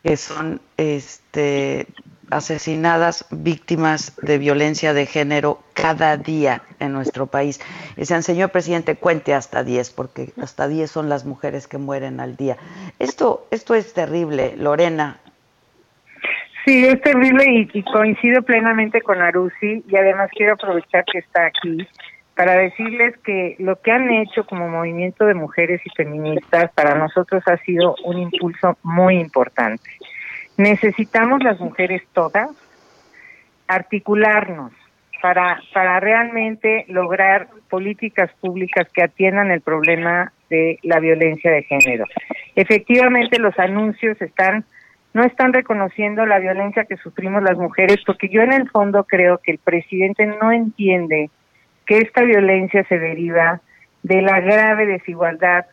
que 0.05 0.19
son 0.19 0.61
este, 0.77 1.87
asesinadas 2.31 3.27
víctimas 3.31 4.15
de 4.21 4.37
violencia 4.37 4.93
de 4.93 5.07
género 5.07 5.61
cada 5.73 6.19
día 6.19 6.63
en 6.79 6.93
nuestro 6.93 7.27
país. 7.27 7.59
Decían, 7.97 8.23
señor 8.23 8.51
presidente, 8.51 8.97
cuente 8.97 9.33
hasta 9.33 9.65
10, 9.65 9.91
porque 9.93 10.33
hasta 10.41 10.69
10 10.69 10.91
son 10.91 11.09
las 11.09 11.25
mujeres 11.25 11.67
que 11.67 11.79
mueren 11.79 12.21
al 12.21 12.37
día. 12.37 12.59
Esto, 12.99 13.49
esto 13.51 13.75
es 13.75 13.95
terrible, 13.95 14.55
Lorena. 14.59 15.17
Sí, 16.67 16.85
es 16.85 17.01
terrible 17.01 17.45
y, 17.47 17.71
y 17.73 17.83
coincido 17.83 18.43
plenamente 18.43 19.01
con 19.01 19.23
Arusi 19.23 19.85
y 19.89 19.97
además 19.97 20.31
quiero 20.37 20.53
aprovechar 20.55 21.05
que 21.11 21.19
está 21.19 21.47
aquí 21.47 21.89
para 22.37 22.57
decirles 22.57 23.17
que 23.19 23.57
lo 23.59 23.81
que 23.81 23.93
han 23.93 24.11
hecho 24.11 24.45
como 24.45 24.69
movimiento 24.69 25.25
de 25.25 25.35
mujeres 25.35 25.81
y 25.85 25.91
feministas 25.91 26.71
para 26.75 26.97
nosotros 26.97 27.43
ha 27.47 27.57
sido 27.59 27.95
un 28.05 28.19
impulso 28.19 28.77
muy 28.83 29.19
importante. 29.19 29.91
Necesitamos 30.57 31.43
las 31.43 31.61
mujeres 31.61 32.03
todas 32.13 32.51
articularnos 33.69 34.73
para, 35.23 35.61
para 35.73 36.01
realmente 36.01 36.85
lograr 36.89 37.49
políticas 37.71 38.31
públicas 38.41 38.89
que 38.93 39.03
atiendan 39.03 39.51
el 39.51 39.61
problema 39.61 40.33
de 40.51 40.79
la 40.83 41.01
violencia 41.01 41.51
de 41.51 41.63
género. 41.63 42.05
Efectivamente, 42.57 43.39
los 43.39 43.59
anuncios 43.59 44.21
están 44.21 44.65
no 45.15 45.23
están 45.23 45.53
reconociendo 45.53 46.27
la 46.27 46.41
violencia 46.41 46.87
que 46.87 46.97
sufrimos 46.97 47.41
las 47.45 47.57
mujeres, 47.57 47.99
porque 48.05 48.29
yo 48.29 48.43
en 48.43 48.53
el 48.53 48.69
fondo 48.69 49.05
creo 49.05 49.39
que 49.39 49.53
el 49.53 49.59
presidente 49.59 50.27
no 50.27 50.51
entiende 50.51 51.31
que 51.87 51.99
esta 51.99 52.23
violencia 52.23 52.85
se 52.85 52.99
deriva 52.99 53.61
de 54.03 54.23
la 54.23 54.41
grave 54.41 54.87
desigualdad 54.87 55.67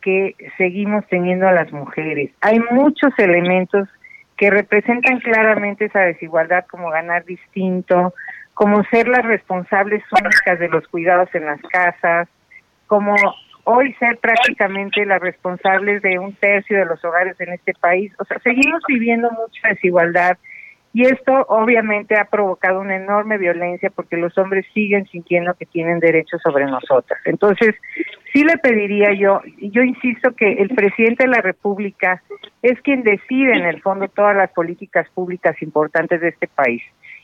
que 0.00 0.34
seguimos 0.56 1.06
teniendo 1.08 1.46
a 1.46 1.52
las 1.52 1.72
mujeres. 1.72 2.30
Hay 2.40 2.58
muchos 2.70 3.12
elementos 3.18 3.88
que 4.36 4.50
representan 4.50 5.20
claramente 5.20 5.86
esa 5.86 6.00
desigualdad, 6.00 6.64
como 6.70 6.90
ganar 6.90 7.24
distinto, 7.24 8.14
como 8.54 8.82
ser 8.84 9.08
las 9.08 9.24
responsables 9.24 10.02
únicas 10.12 10.58
de 10.58 10.68
los 10.68 10.86
cuidados 10.88 11.28
en 11.34 11.44
las 11.44 11.60
casas, 11.62 12.28
como 12.86 13.14
hoy 13.64 13.92
ser 13.94 14.18
prácticamente 14.18 15.04
las 15.04 15.20
responsables 15.20 16.02
de 16.02 16.18
un 16.18 16.34
tercio 16.34 16.78
de 16.78 16.86
los 16.86 17.04
hogares 17.04 17.38
en 17.40 17.52
este 17.52 17.74
país. 17.74 18.12
O 18.18 18.24
sea, 18.24 18.38
seguimos 18.40 18.82
viviendo 18.88 19.30
mucha 19.30 19.68
desigualdad 19.68 20.38
y 20.92 21.06
esto 21.06 21.46
obviamente 21.48 22.18
ha 22.18 22.24
provocado 22.24 22.80
una 22.80 22.96
enorme 22.96 23.38
violencia 23.38 23.90
porque 23.90 24.16
los 24.16 24.36
hombres 24.38 24.66
siguen 24.74 25.06
sintiendo 25.06 25.54
que 25.54 25.66
tienen 25.66 26.00
derechos 26.00 26.40
sobre 26.42 26.66
nosotras. 26.66 27.20
Entonces, 27.26 27.76
sí 28.32 28.42
le 28.42 28.58
pediría 28.58 29.12
yo, 29.12 29.40
yo 29.58 29.82
insisto 29.82 30.34
que 30.34 30.54
el 30.54 30.70
presidente 30.70 31.24
de 31.24 31.30
la 31.30 31.42
República 31.42 32.22
es 32.62 32.80
quien 32.82 33.04
decide 33.04 33.56
en 33.56 33.66
el 33.66 33.80
fondo 33.82 34.08
todas 34.08 34.36
las 34.36 34.50
políticas 34.50 35.08
públicas 35.10 35.60
importantes 35.62 36.20
de 36.20 36.28
este 36.28 36.48
país. 36.48 36.82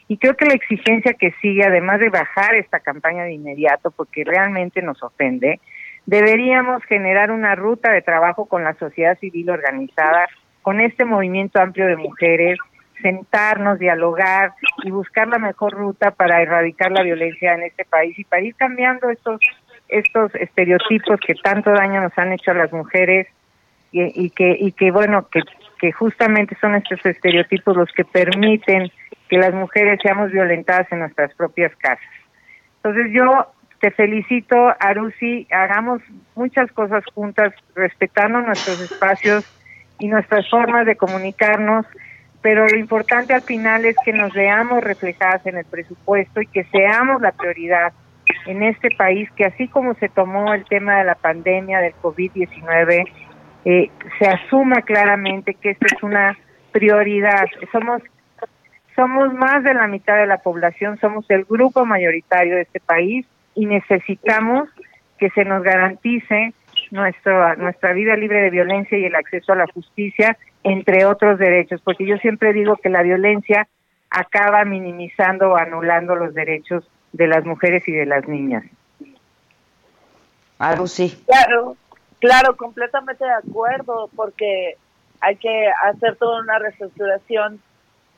Y 0.08 0.18
creo 0.18 0.36
que 0.36 0.46
la 0.46 0.54
exigencia 0.54 1.14
que 1.14 1.32
sigue, 1.42 1.64
además 1.64 1.98
de 1.98 2.10
bajar 2.10 2.54
esta 2.54 2.78
campaña 2.78 3.24
de 3.24 3.32
inmediato, 3.32 3.90
porque 3.90 4.22
realmente 4.22 4.80
nos 4.80 5.02
ofende, 5.02 5.58
deberíamos 6.06 6.84
generar 6.84 7.32
una 7.32 7.56
ruta 7.56 7.90
de 7.90 8.02
trabajo 8.02 8.46
con 8.46 8.62
la 8.62 8.74
sociedad 8.74 9.18
civil 9.18 9.50
organizada, 9.50 10.28
con 10.62 10.80
este 10.80 11.04
movimiento 11.04 11.60
amplio 11.60 11.88
de 11.88 11.96
mujeres, 11.96 12.56
sentarnos, 13.02 13.78
dialogar 13.78 14.54
y 14.84 14.90
buscar 14.90 15.28
la 15.28 15.38
mejor 15.38 15.74
ruta 15.74 16.10
para 16.10 16.42
erradicar 16.42 16.92
la 16.92 17.02
violencia 17.02 17.54
en 17.54 17.64
este 17.64 17.84
país 17.84 18.18
y 18.18 18.24
para 18.24 18.42
ir 18.42 18.54
cambiando 18.54 19.10
estos 19.10 19.40
estos 19.88 20.34
estereotipos 20.34 21.20
que 21.24 21.34
tanto 21.34 21.70
daño 21.70 22.00
nos 22.00 22.16
han 22.18 22.32
hecho 22.32 22.50
a 22.50 22.54
las 22.54 22.72
mujeres 22.72 23.28
y, 23.92 24.30
que 24.30 24.56
y 24.58 24.72
que 24.72 24.90
bueno 24.90 25.28
que, 25.28 25.42
que 25.78 25.92
justamente 25.92 26.56
son 26.60 26.74
estos 26.74 27.04
estereotipos 27.06 27.76
los 27.76 27.90
que 27.92 28.04
permiten 28.04 28.90
que 29.28 29.38
las 29.38 29.54
mujeres 29.54 30.00
seamos 30.02 30.32
violentadas 30.32 30.90
en 30.90 31.00
nuestras 31.00 31.32
propias 31.34 31.74
casas. 31.76 32.04
Entonces 32.82 33.12
yo 33.12 33.52
te 33.80 33.90
felicito, 33.90 34.74
Arusi, 34.80 35.46
hagamos 35.50 36.02
muchas 36.34 36.70
cosas 36.72 37.04
juntas, 37.14 37.52
respetando 37.74 38.40
nuestros 38.40 38.80
espacios 38.80 39.44
y 39.98 40.08
nuestras 40.08 40.48
formas 40.48 40.86
de 40.86 40.96
comunicarnos, 40.96 41.86
pero 42.46 42.64
lo 42.68 42.78
importante 42.78 43.34
al 43.34 43.42
final 43.42 43.84
es 43.86 43.96
que 44.04 44.12
nos 44.12 44.32
veamos 44.32 44.80
reflejadas 44.84 45.44
en 45.46 45.56
el 45.56 45.64
presupuesto 45.64 46.40
y 46.40 46.46
que 46.46 46.62
seamos 46.66 47.20
la 47.20 47.32
prioridad 47.32 47.92
en 48.46 48.62
este 48.62 48.90
país, 48.96 49.28
que 49.32 49.46
así 49.46 49.66
como 49.66 49.94
se 49.94 50.08
tomó 50.08 50.54
el 50.54 50.64
tema 50.64 50.98
de 50.98 51.06
la 51.06 51.16
pandemia 51.16 51.80
del 51.80 51.92
COVID-19, 51.94 53.04
eh, 53.64 53.90
se 54.20 54.28
asuma 54.28 54.82
claramente 54.82 55.54
que 55.54 55.70
esta 55.70 55.86
es 55.86 56.00
una 56.04 56.38
prioridad. 56.70 57.46
Somos 57.72 58.00
somos 58.94 59.34
más 59.34 59.64
de 59.64 59.74
la 59.74 59.88
mitad 59.88 60.16
de 60.16 60.28
la 60.28 60.38
población, 60.38 61.00
somos 61.00 61.28
el 61.30 61.46
grupo 61.46 61.84
mayoritario 61.84 62.54
de 62.54 62.62
este 62.62 62.78
país 62.78 63.26
y 63.56 63.66
necesitamos 63.66 64.68
que 65.18 65.30
se 65.30 65.44
nos 65.44 65.64
garantice 65.64 66.54
nuestra 66.92 67.56
nuestra 67.56 67.92
vida 67.92 68.16
libre 68.16 68.42
de 68.42 68.50
violencia 68.50 68.98
y 68.98 69.04
el 69.04 69.14
acceso 69.14 69.52
a 69.52 69.56
la 69.56 69.66
justicia, 69.66 70.36
entre 70.62 71.04
otros 71.04 71.38
derechos, 71.38 71.80
porque 71.82 72.06
yo 72.06 72.16
siempre 72.18 72.52
digo 72.52 72.76
que 72.76 72.88
la 72.88 73.02
violencia 73.02 73.68
acaba 74.10 74.64
minimizando 74.64 75.52
o 75.52 75.56
anulando 75.56 76.14
los 76.14 76.34
derechos 76.34 76.88
de 77.12 77.26
las 77.26 77.44
mujeres 77.44 77.86
y 77.88 77.92
de 77.92 78.06
las 78.06 78.26
niñas. 78.28 78.64
Algo 80.58 80.86
sí. 80.86 81.22
Claro, 81.26 81.76
claro, 82.18 82.56
completamente 82.56 83.24
de 83.24 83.32
acuerdo, 83.32 84.08
porque 84.14 84.76
hay 85.20 85.36
que 85.36 85.68
hacer 85.84 86.16
toda 86.16 86.40
una 86.40 86.58
reestructuración 86.58 87.60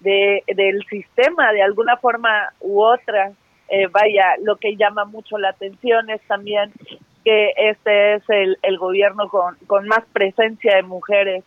de, 0.00 0.42
del 0.46 0.84
sistema 0.88 1.52
de 1.52 1.62
alguna 1.62 1.96
forma 1.96 2.52
u 2.60 2.80
otra. 2.80 3.32
Eh, 3.68 3.86
vaya, 3.88 4.36
lo 4.42 4.56
que 4.56 4.76
llama 4.76 5.04
mucho 5.04 5.36
la 5.36 5.50
atención 5.50 6.10
es 6.10 6.22
también 6.22 6.72
que 7.24 7.52
este 7.56 8.14
es 8.14 8.22
el, 8.28 8.58
el 8.62 8.78
gobierno 8.78 9.28
con, 9.28 9.56
con 9.66 9.86
más 9.86 10.04
presencia 10.12 10.76
de 10.76 10.82
mujeres 10.82 11.44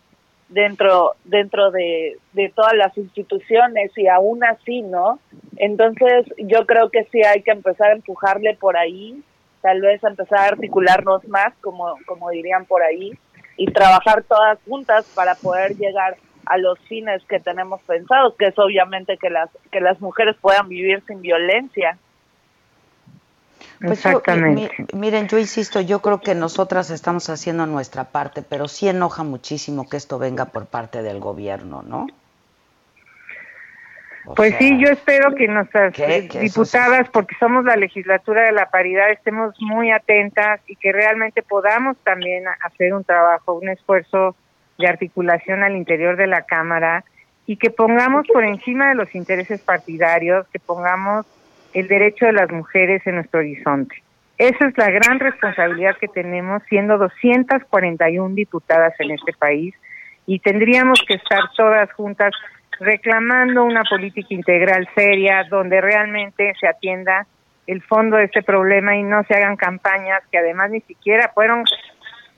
dentro 0.49 1.15
dentro 1.23 1.71
de, 1.71 2.17
de 2.33 2.49
todas 2.49 2.73
las 2.73 2.97
instituciones 2.97 3.91
y 3.97 4.07
aún 4.07 4.43
así, 4.43 4.81
¿no? 4.81 5.19
Entonces 5.57 6.25
yo 6.37 6.65
creo 6.65 6.89
que 6.89 7.05
sí 7.05 7.23
hay 7.23 7.41
que 7.41 7.51
empezar 7.51 7.91
a 7.91 7.95
empujarle 7.95 8.55
por 8.55 8.77
ahí, 8.77 9.23
tal 9.61 9.81
vez 9.81 10.03
empezar 10.03 10.39
a 10.39 10.47
articularnos 10.47 11.27
más, 11.27 11.53
como, 11.61 11.95
como 12.05 12.29
dirían 12.31 12.65
por 12.65 12.81
ahí, 12.81 13.11
y 13.57 13.67
trabajar 13.67 14.23
todas 14.23 14.59
juntas 14.67 15.05
para 15.15 15.35
poder 15.35 15.75
llegar 15.77 16.17
a 16.45 16.57
los 16.57 16.79
fines 16.79 17.23
que 17.25 17.39
tenemos 17.39 17.81
pensados, 17.83 18.35
que 18.37 18.47
es 18.47 18.57
obviamente 18.57 19.17
que 19.17 19.29
las, 19.29 19.49
que 19.71 19.79
las 19.79 20.01
mujeres 20.01 20.35
puedan 20.41 20.67
vivir 20.67 21.03
sin 21.05 21.21
violencia. 21.21 21.97
Pues 23.81 24.05
Exactamente. 24.05 24.69
miren, 24.93 25.27
yo 25.27 25.39
insisto, 25.39 25.81
yo 25.81 26.01
creo 26.01 26.21
que 26.21 26.35
nosotras 26.35 26.91
estamos 26.91 27.29
haciendo 27.29 27.65
nuestra 27.65 28.03
parte, 28.03 28.43
pero 28.43 28.67
sí 28.67 28.87
enoja 28.87 29.23
muchísimo 29.23 29.89
que 29.89 29.97
esto 29.97 30.19
venga 30.19 30.45
por 30.45 30.67
parte 30.67 31.01
del 31.01 31.19
gobierno, 31.19 31.81
¿no? 31.81 32.07
pues 34.35 34.53
sí, 34.59 34.77
yo 34.79 34.87
espero 34.87 35.33
que 35.33 35.47
nuestras 35.47 35.93
diputadas, 36.39 37.09
porque 37.09 37.35
somos 37.39 37.65
la 37.65 37.75
legislatura 37.75 38.43
de 38.43 38.51
la 38.51 38.69
paridad, 38.69 39.09
estemos 39.09 39.55
muy 39.59 39.89
atentas 39.89 40.61
y 40.67 40.75
que 40.75 40.91
realmente 40.91 41.41
podamos 41.41 41.97
también 42.03 42.43
hacer 42.63 42.93
un 42.93 43.03
trabajo, 43.03 43.53
un 43.53 43.69
esfuerzo 43.69 44.35
de 44.77 44.87
articulación 44.87 45.63
al 45.63 45.75
interior 45.75 46.17
de 46.17 46.27
la 46.27 46.43
Cámara 46.43 47.03
y 47.47 47.57
que 47.57 47.71
pongamos 47.71 48.27
por 48.27 48.45
encima 48.45 48.89
de 48.89 48.95
los 48.95 49.13
intereses 49.15 49.59
partidarios, 49.59 50.47
que 50.49 50.59
pongamos 50.59 51.25
el 51.73 51.87
derecho 51.87 52.25
de 52.25 52.33
las 52.33 52.51
mujeres 52.51 53.01
en 53.05 53.15
nuestro 53.15 53.39
horizonte. 53.39 53.95
Esa 54.37 54.67
es 54.67 54.77
la 54.77 54.89
gran 54.89 55.19
responsabilidad 55.19 55.97
que 55.97 56.07
tenemos 56.07 56.63
siendo 56.67 56.97
241 56.97 58.35
diputadas 58.35 58.93
en 58.99 59.11
este 59.11 59.33
país 59.33 59.75
y 60.25 60.39
tendríamos 60.39 60.99
que 61.07 61.15
estar 61.15 61.41
todas 61.55 61.91
juntas 61.93 62.33
reclamando 62.79 63.63
una 63.63 63.83
política 63.83 64.33
integral 64.33 64.89
seria 64.95 65.43
donde 65.49 65.79
realmente 65.81 66.53
se 66.59 66.67
atienda 66.67 67.27
el 67.67 67.81
fondo 67.83 68.17
de 68.17 68.25
este 68.25 68.41
problema 68.41 68.95
y 68.95 69.03
no 69.03 69.23
se 69.25 69.35
hagan 69.35 69.55
campañas 69.55 70.23
que 70.31 70.39
además 70.39 70.71
ni 70.71 70.81
siquiera 70.81 71.31
fueron 71.33 71.63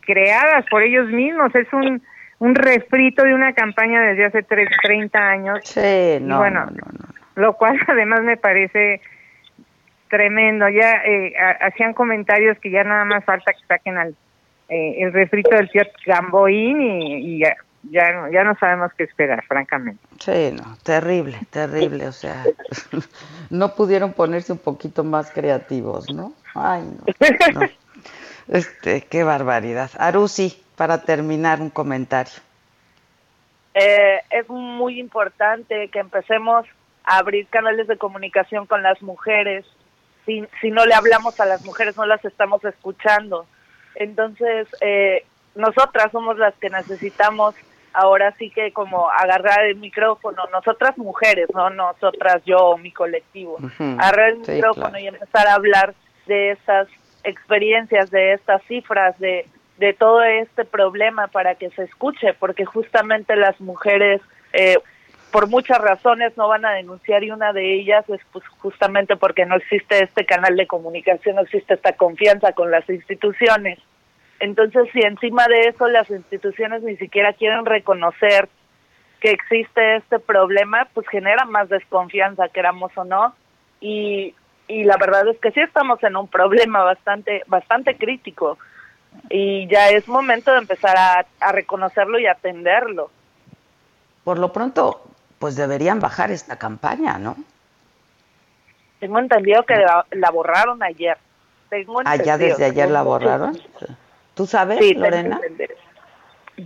creadas 0.02 0.66
por 0.70 0.84
ellos 0.84 1.08
mismos. 1.08 1.56
Es 1.56 1.72
un, 1.72 2.02
un 2.40 2.56
refrito 2.56 3.24
de 3.24 3.34
una 3.34 3.54
campaña 3.54 4.02
desde 4.02 4.26
hace 4.26 4.44
30 4.44 5.18
años. 5.18 5.60
Sí, 5.64 6.18
no, 6.22 6.40
bueno, 6.40 6.66
lo 7.36 7.54
cual 7.54 7.80
además 7.88 8.22
me 8.24 8.38
parece 8.38 9.02
tremendo. 10.14 10.70
Ya 10.70 11.02
eh, 11.04 11.34
hacían 11.60 11.96
comentarios 11.96 12.60
que 12.60 12.70
ya 12.70 12.84
nada 12.84 13.04
más 13.04 13.26
falta 13.26 13.52
que 13.52 13.66
saquen 13.66 13.98
al 13.98 14.16
eh, 14.70 14.98
el 15.00 15.12
refrito 15.12 15.50
del 15.50 15.72
tío 15.72 15.82
Gamboín 16.06 16.80
y, 17.02 17.40
ya, 17.40 17.56
ya, 17.90 18.12
no, 18.14 18.32
ya 18.32 18.44
no 18.44 18.56
sabemos 18.60 18.92
qué 18.96 19.06
esperar, 19.06 19.44
francamente. 19.46 20.00
Sí, 20.20 20.52
no, 20.54 20.78
terrible, 20.84 21.40
terrible. 21.50 22.08
O 22.08 22.12
sea, 22.12 22.44
no 23.50 23.74
pudieron 23.74 24.14
ponerse 24.14 24.52
un 24.52 24.60
poquito 24.60 25.04
más 25.04 25.32
creativos, 25.32 26.14
¿no? 26.14 26.34
Ay, 26.54 26.84
no. 26.84 27.68
Este, 28.48 29.02
qué 29.02 29.24
barbaridad. 29.24 29.90
Arusi, 29.98 30.62
para 30.76 31.02
terminar, 31.02 31.60
un 31.60 31.70
comentario. 31.70 32.34
Eh, 33.74 34.20
es 34.30 34.48
muy 34.50 35.00
importante 35.00 35.88
que 35.88 36.00
empecemos 36.00 36.68
a 37.06 37.18
abrir 37.18 37.48
canales 37.48 37.88
de 37.88 37.98
comunicación 37.98 38.68
con 38.68 38.84
las 38.84 39.02
mujeres, 39.02 39.66
si, 40.26 40.46
si 40.62 40.72
no 40.72 40.86
le 40.86 40.94
hablamos 40.94 41.40
a 41.40 41.46
las 41.46 41.64
mujeres, 41.66 41.98
no 41.98 42.06
las 42.06 42.24
estamos 42.26 42.64
escuchando. 42.66 43.46
Entonces, 43.96 44.68
eh, 44.82 45.26
nosotras 45.56 46.12
somos 46.12 46.38
las 46.38 46.54
que 46.56 46.70
necesitamos 46.70 47.56
ahora 47.94 48.34
sí 48.38 48.50
que 48.50 48.72
como 48.72 49.10
agarrar 49.10 49.66
el 49.66 49.76
micrófono, 49.76 50.44
nosotras 50.52 50.98
mujeres, 50.98 51.48
no 51.54 51.70
nosotras 51.70 52.42
yo 52.44 52.58
o 52.58 52.78
mi 52.78 52.92
colectivo, 52.92 53.60
agarrar 54.00 54.30
el 54.30 54.40
micrófono 54.40 54.98
y 54.98 55.08
empezar 55.08 55.48
a 55.48 55.54
hablar 55.54 55.94
de 56.26 56.52
estas 56.52 56.88
experiencias, 57.24 58.10
de 58.10 58.34
estas 58.34 58.64
cifras, 58.64 59.18
de, 59.20 59.46
de 59.78 59.94
todo 59.94 60.24
este 60.24 60.66
problema 60.66 61.28
para 61.28 61.56
que 61.56 61.70
se 61.72 61.84
escuche, 61.84 62.34
porque 62.34 62.66
justamente 62.66 63.36
las 63.36 63.60
mujeres 63.62 64.22
eh, 64.54 64.78
por 65.34 65.48
muchas 65.48 65.80
razones 65.80 66.38
no 66.38 66.48
van 66.48 66.64
a 66.64 66.74
denunciar 66.74 67.24
y 67.24 67.32
una 67.32 67.54
de 67.54 67.74
ellas 67.74 68.08
es 68.08 68.22
pues, 68.32 68.48
justamente 68.60 69.16
porque 69.16 69.48
no 69.48 69.56
existe 69.56 70.04
este 70.04 70.28
canal 70.28 70.56
de 70.56 70.68
comunicación, 70.68 71.38
no 71.38 71.42
existe 71.42 71.74
esta 71.74 71.94
confianza 71.94 72.54
con 72.54 72.70
las 72.70 72.88
instituciones. 72.88 73.80
Entonces, 74.40 74.84
si 74.94 75.00
encima 75.00 75.48
de 75.48 75.70
eso 75.70 75.88
las 75.88 76.08
instituciones 76.12 76.84
ni 76.84 76.98
siquiera 76.98 77.34
quieren 77.34 77.66
reconocer 77.66 78.48
que 79.22 79.32
existe 79.32 79.96
este 79.96 80.20
problema, 80.20 80.88
pues 80.94 81.08
genera 81.08 81.46
más 81.46 81.68
desconfianza, 81.68 82.50
queramos 82.50 82.92
o 82.96 83.04
no. 83.04 83.34
Y, 83.82 84.36
y 84.68 84.84
la 84.84 84.98
verdad 84.98 85.28
es 85.30 85.40
que 85.40 85.50
sí 85.50 85.62
estamos 85.62 86.04
en 86.04 86.16
un 86.16 86.28
problema 86.28 86.84
bastante, 86.84 87.42
bastante 87.48 87.98
crítico. 87.98 88.60
Y 89.32 89.66
ya 89.68 89.90
es 89.90 90.08
momento 90.08 90.52
de 90.52 90.60
empezar 90.60 90.96
a, 90.96 91.26
a 91.40 91.52
reconocerlo 91.52 92.20
y 92.20 92.28
atenderlo. 92.28 93.10
Por 94.24 94.38
lo 94.38 94.54
pronto, 94.54 95.02
pues 95.40 95.56
deberían 95.56 96.00
bajar 96.00 96.32
esta 96.32 96.58
campaña, 96.58 97.18
¿no? 97.18 97.36
Tengo 99.00 99.20
entendido 99.20 99.64
que 99.64 99.76
la, 99.76 100.32
borraron 100.32 100.82
ayer. 100.82 101.18
Tengo 101.70 102.02
¿Ah, 102.06 102.16
ya 102.16 102.38
desde 102.38 102.66
ayer 102.66 102.90
la 102.90 103.02
borraron? 103.02 103.58
¿Tú 104.34 104.46
sabes, 104.46 104.80
Lorena? 104.96 105.42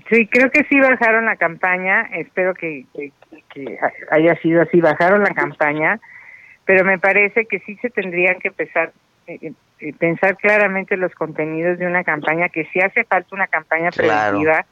Sí, 0.09 0.27
creo 0.27 0.51
que 0.51 0.63
sí 0.65 0.79
bajaron 0.79 1.25
la 1.25 1.37
campaña. 1.37 2.03
Espero 2.13 2.53
que, 2.53 2.85
haya 4.11 4.35
sido 4.41 4.61
así. 4.61 4.79
Bajaron 4.81 5.23
la 5.23 5.33
campaña, 5.33 5.99
pero 6.65 6.85
me 6.85 6.99
parece 6.99 7.45
que 7.45 7.59
sí 7.61 7.75
se 7.81 7.89
tendrían 7.89 8.39
que 8.39 8.49
empezar 8.49 8.91
eh, 9.27 9.53
eh, 9.79 9.93
pensar 9.93 10.37
claramente 10.37 10.97
los 10.97 11.13
contenidos 11.13 11.77
de 11.77 11.85
una 11.85 12.03
campaña, 12.03 12.49
que 12.49 12.65
sí 12.65 12.79
hace 12.79 13.03
falta 13.03 13.35
una 13.35 13.47
campaña 13.47 13.91
preventiva 13.91 14.65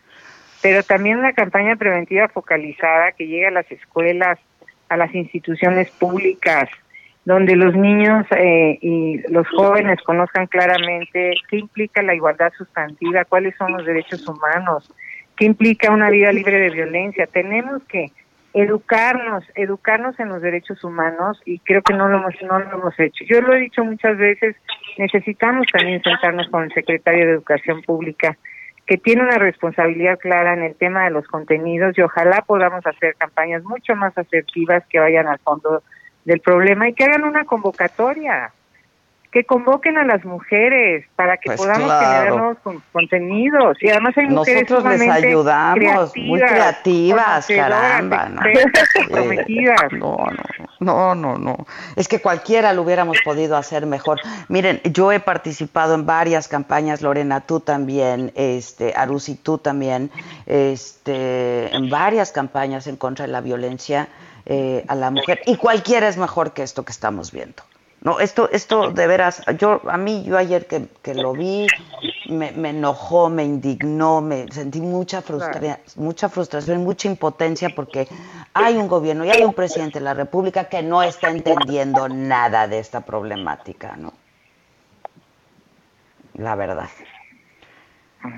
pero 0.66 0.82
también 0.82 1.20
una 1.20 1.34
campaña 1.34 1.76
preventiva 1.76 2.28
focalizada 2.28 3.12
que 3.12 3.28
llegue 3.28 3.46
a 3.46 3.52
las 3.52 3.72
escuelas, 3.72 4.40
a 4.90 4.98
las 4.98 5.14
instituciones 5.14 5.92
públicas, 5.92 6.68
donde 7.24 7.56
los 7.56 7.76
niños 7.76 8.26
eh, 8.32 8.80
y 8.82 9.22
los 9.32 9.48
jóvenes 9.50 10.02
conozcan 10.02 10.48
claramente 10.48 11.36
qué 11.52 11.58
implica 11.58 12.02
la 12.02 12.16
igualdad 12.16 12.52
sustantiva, 12.58 13.26
cuáles 13.26 13.56
son 13.58 13.74
los 13.74 13.86
derechos 13.86 14.28
humanos, 14.28 14.92
qué 15.38 15.46
implica 15.46 15.92
una 15.92 16.10
vida 16.10 16.32
libre 16.32 16.58
de 16.58 16.72
violencia. 16.72 17.28
Tenemos 17.28 17.84
que 17.84 18.12
educarnos, 18.56 19.44
educarnos 19.54 20.20
en 20.20 20.30
los 20.30 20.42
derechos 20.42 20.84
humanos 20.84 21.40
y 21.46 21.60
creo 21.60 21.84
que 21.84 21.94
no 21.94 22.10
lo 22.10 22.18
hemos, 22.18 22.34
no 22.42 22.58
lo 22.58 22.72
hemos 22.72 23.00
hecho. 23.00 23.24
Yo 23.26 23.40
lo 23.42 23.54
he 23.54 23.60
dicho 23.60 23.86
muchas 23.86 24.18
veces 24.18 24.56
necesitamos 24.98 25.68
también 25.72 26.02
sentarnos 26.02 26.50
con 26.50 26.64
el 26.64 26.74
secretario 26.74 27.28
de 27.28 27.34
Educación 27.34 27.84
Pública, 27.84 28.36
que 28.86 28.98
tiene 28.98 29.24
una 29.24 29.38
responsabilidad 29.38 30.20
clara 30.20 30.54
en 30.54 30.64
el 30.64 30.76
tema 30.76 31.06
de 31.06 31.12
los 31.12 31.28
contenidos 31.28 31.98
y 31.98 32.02
ojalá 32.02 32.44
podamos 32.46 32.86
hacer 32.86 33.16
campañas 33.16 33.64
mucho 33.64 33.96
más 33.96 34.16
asertivas 34.18 34.84
que 34.88 35.00
vayan 35.00 35.28
al 35.28 35.40
fondo 35.40 35.84
del 36.24 36.40
problema 36.40 36.88
y 36.88 36.94
que 36.94 37.06
hagan 37.06 37.24
una 37.24 37.46
convocatoria 37.46 38.52
que 39.36 39.44
convoquen 39.44 39.98
a 39.98 40.06
las 40.06 40.24
mujeres 40.24 41.04
para 41.18 41.36
que 41.36 41.48
pues 41.50 41.60
podamos 41.60 41.92
generar 41.92 42.30
nuevos 42.30 42.58
contenidos. 42.94 43.76
Y 43.82 43.90
además 43.90 44.18
hay 44.18 44.28
mujeres 44.28 44.70
Nosotros 44.70 44.98
les 44.98 45.10
ayudamos, 45.10 46.16
muy 46.16 46.40
creativas, 46.40 47.46
caramba. 47.46 48.30
¿no? 48.30 48.42
no, 49.92 50.18
no, 50.80 51.16
no, 51.16 51.38
no. 51.38 51.58
Es 51.98 52.08
que 52.08 52.22
cualquiera 52.22 52.72
lo 52.72 52.84
hubiéramos 52.84 53.18
podido 53.26 53.58
hacer 53.58 53.86
mejor. 53.86 54.22
Miren, 54.48 54.80
yo 54.86 55.12
he 55.12 55.20
participado 55.20 55.96
en 55.96 56.06
varias 56.06 56.48
campañas, 56.48 57.02
Lorena, 57.02 57.42
tú 57.42 57.60
también, 57.60 58.32
este, 58.36 58.94
Arusi, 58.96 59.36
tú 59.36 59.58
también, 59.58 60.12
este, 60.46 61.76
en 61.76 61.90
varias 61.90 62.32
campañas 62.32 62.88
en 62.88 62.96
contra 62.96 63.26
de 63.26 63.34
la 63.34 63.42
violencia 63.42 64.08
eh, 64.46 64.86
a 64.88 64.96
la 64.96 65.12
mujer. 65.12 65.42
Y 65.46 65.58
cualquiera 65.58 66.08
es 66.08 66.16
mejor 66.16 66.54
que 66.54 66.64
esto 66.64 66.86
que 66.86 66.94
estamos 66.94 67.34
viendo. 67.34 67.64
No, 68.06 68.20
esto, 68.20 68.48
esto 68.52 68.92
de 68.92 69.08
veras, 69.08 69.42
yo, 69.58 69.82
a 69.90 69.98
mí, 69.98 70.24
yo 70.26 70.38
ayer 70.38 70.68
que, 70.68 70.90
que 71.02 71.16
lo 71.16 71.34
vi, 71.34 71.66
me, 72.30 72.52
me, 72.52 72.70
enojó, 72.70 73.32
me 73.32 73.44
indignó, 73.44 74.22
me 74.22 74.48
sentí 74.52 74.80
mucha 74.80 75.24
frustración, 75.24 75.80
mucha 75.96 76.30
frustración, 76.30 76.84
mucha 76.84 77.08
impotencia 77.08 77.70
porque 77.76 78.08
hay 78.54 78.78
un 78.78 78.88
gobierno 78.88 79.26
y 79.26 79.32
hay 79.32 79.44
un 79.44 79.56
presidente 79.56 79.98
de 79.98 80.06
la 80.06 80.14
República 80.14 80.66
que 80.66 80.84
no 80.84 81.02
está 81.02 81.32
entendiendo 81.32 82.08
nada 82.08 82.68
de 82.68 82.78
esta 82.78 83.02
problemática, 83.02 83.96
¿no? 83.96 84.14
La 86.36 86.54
verdad. 86.54 86.90
Ah, 88.22 88.38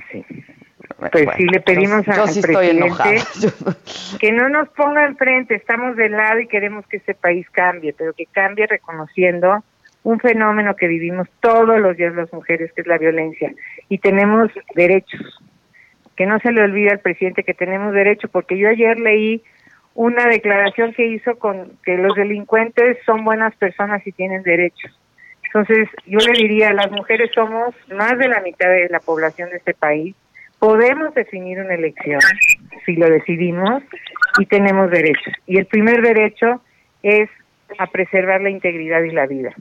Pues 0.97 1.29
sí 1.37 1.43
le 1.45 1.59
pedimos 1.59 2.07
al 2.07 2.23
presidente 2.23 3.21
que 4.19 4.31
no 4.31 4.49
nos 4.49 4.67
ponga 4.69 5.05
enfrente, 5.05 5.53
estamos 5.53 5.95
de 5.95 6.09
lado 6.09 6.39
y 6.39 6.47
queremos 6.47 6.87
que 6.87 6.97
ese 6.97 7.13
país 7.13 7.47
cambie, 7.51 7.93
pero 7.93 8.13
que 8.13 8.25
cambie 8.25 8.65
reconociendo 8.65 9.63
un 10.03 10.19
fenómeno 10.19 10.75
que 10.75 10.87
vivimos 10.87 11.27
todos 11.39 11.79
los 11.79 11.97
días 11.97 12.15
las 12.15 12.31
mujeres, 12.33 12.71
que 12.73 12.81
es 12.81 12.87
la 12.87 12.97
violencia, 12.97 13.53
y 13.89 13.99
tenemos 13.99 14.49
derechos. 14.73 15.39
Que 16.15 16.25
no 16.25 16.39
se 16.39 16.51
le 16.51 16.63
olvide 16.63 16.89
al 16.89 16.99
presidente 16.99 17.43
que 17.43 17.53
tenemos 17.53 17.93
derechos, 17.93 18.31
porque 18.31 18.57
yo 18.57 18.69
ayer 18.69 18.99
leí 18.99 19.43
una 19.93 20.25
declaración 20.25 20.93
que 20.93 21.05
hizo 21.07 21.37
con 21.37 21.77
que 21.83 21.97
los 21.97 22.15
delincuentes 22.15 22.97
son 23.05 23.23
buenas 23.23 23.55
personas 23.55 24.05
y 24.07 24.11
tienen 24.11 24.41
derechos. 24.43 24.97
Entonces, 25.43 25.89
yo 26.05 26.19
le 26.19 26.33
diría, 26.39 26.73
las 26.73 26.89
mujeres 26.91 27.29
somos 27.35 27.75
más 27.93 28.17
de 28.17 28.27
la 28.27 28.41
mitad 28.41 28.69
de 28.69 28.89
la 28.89 28.99
población 28.99 29.49
de 29.49 29.57
este 29.57 29.73
país, 29.73 30.15
podemos 30.59 31.13
definir 31.13 31.59
una 31.59 31.73
elección 31.75 32.21
si 32.85 32.95
lo 32.95 33.09
decidimos 33.09 33.83
y 34.39 34.45
tenemos 34.45 34.89
derechos. 34.89 35.33
Y 35.45 35.57
el 35.57 35.65
primer 35.65 36.01
derecho 36.01 36.61
es 37.03 37.29
a 37.77 37.87
preservar 37.87 38.41
la 38.41 38.49
integridad 38.49 39.01
y 39.01 39.11
la 39.11 39.25
vida. 39.25 39.53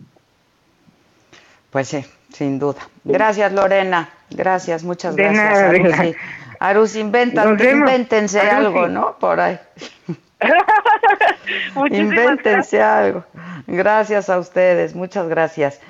Pues 1.71 1.89
sí, 1.89 2.05
sin 2.31 2.59
duda. 2.59 2.81
Gracias, 3.05 3.53
Lorena. 3.53 4.09
Gracias, 4.31 4.85
muchas 4.85 5.17
gracias. 5.17 6.17
Arus, 6.59 6.97
invéntense 6.97 8.41
algo, 8.41 8.89
¿no? 8.89 9.19
Por 9.19 9.41
ahí. 9.41 9.59
invéntense 11.91 12.83
algo. 12.83 13.25
Gracias 13.67 14.31
a 14.31 14.39
ustedes, 14.39 14.95
muchas 14.95 15.29
gracias. 15.29 15.81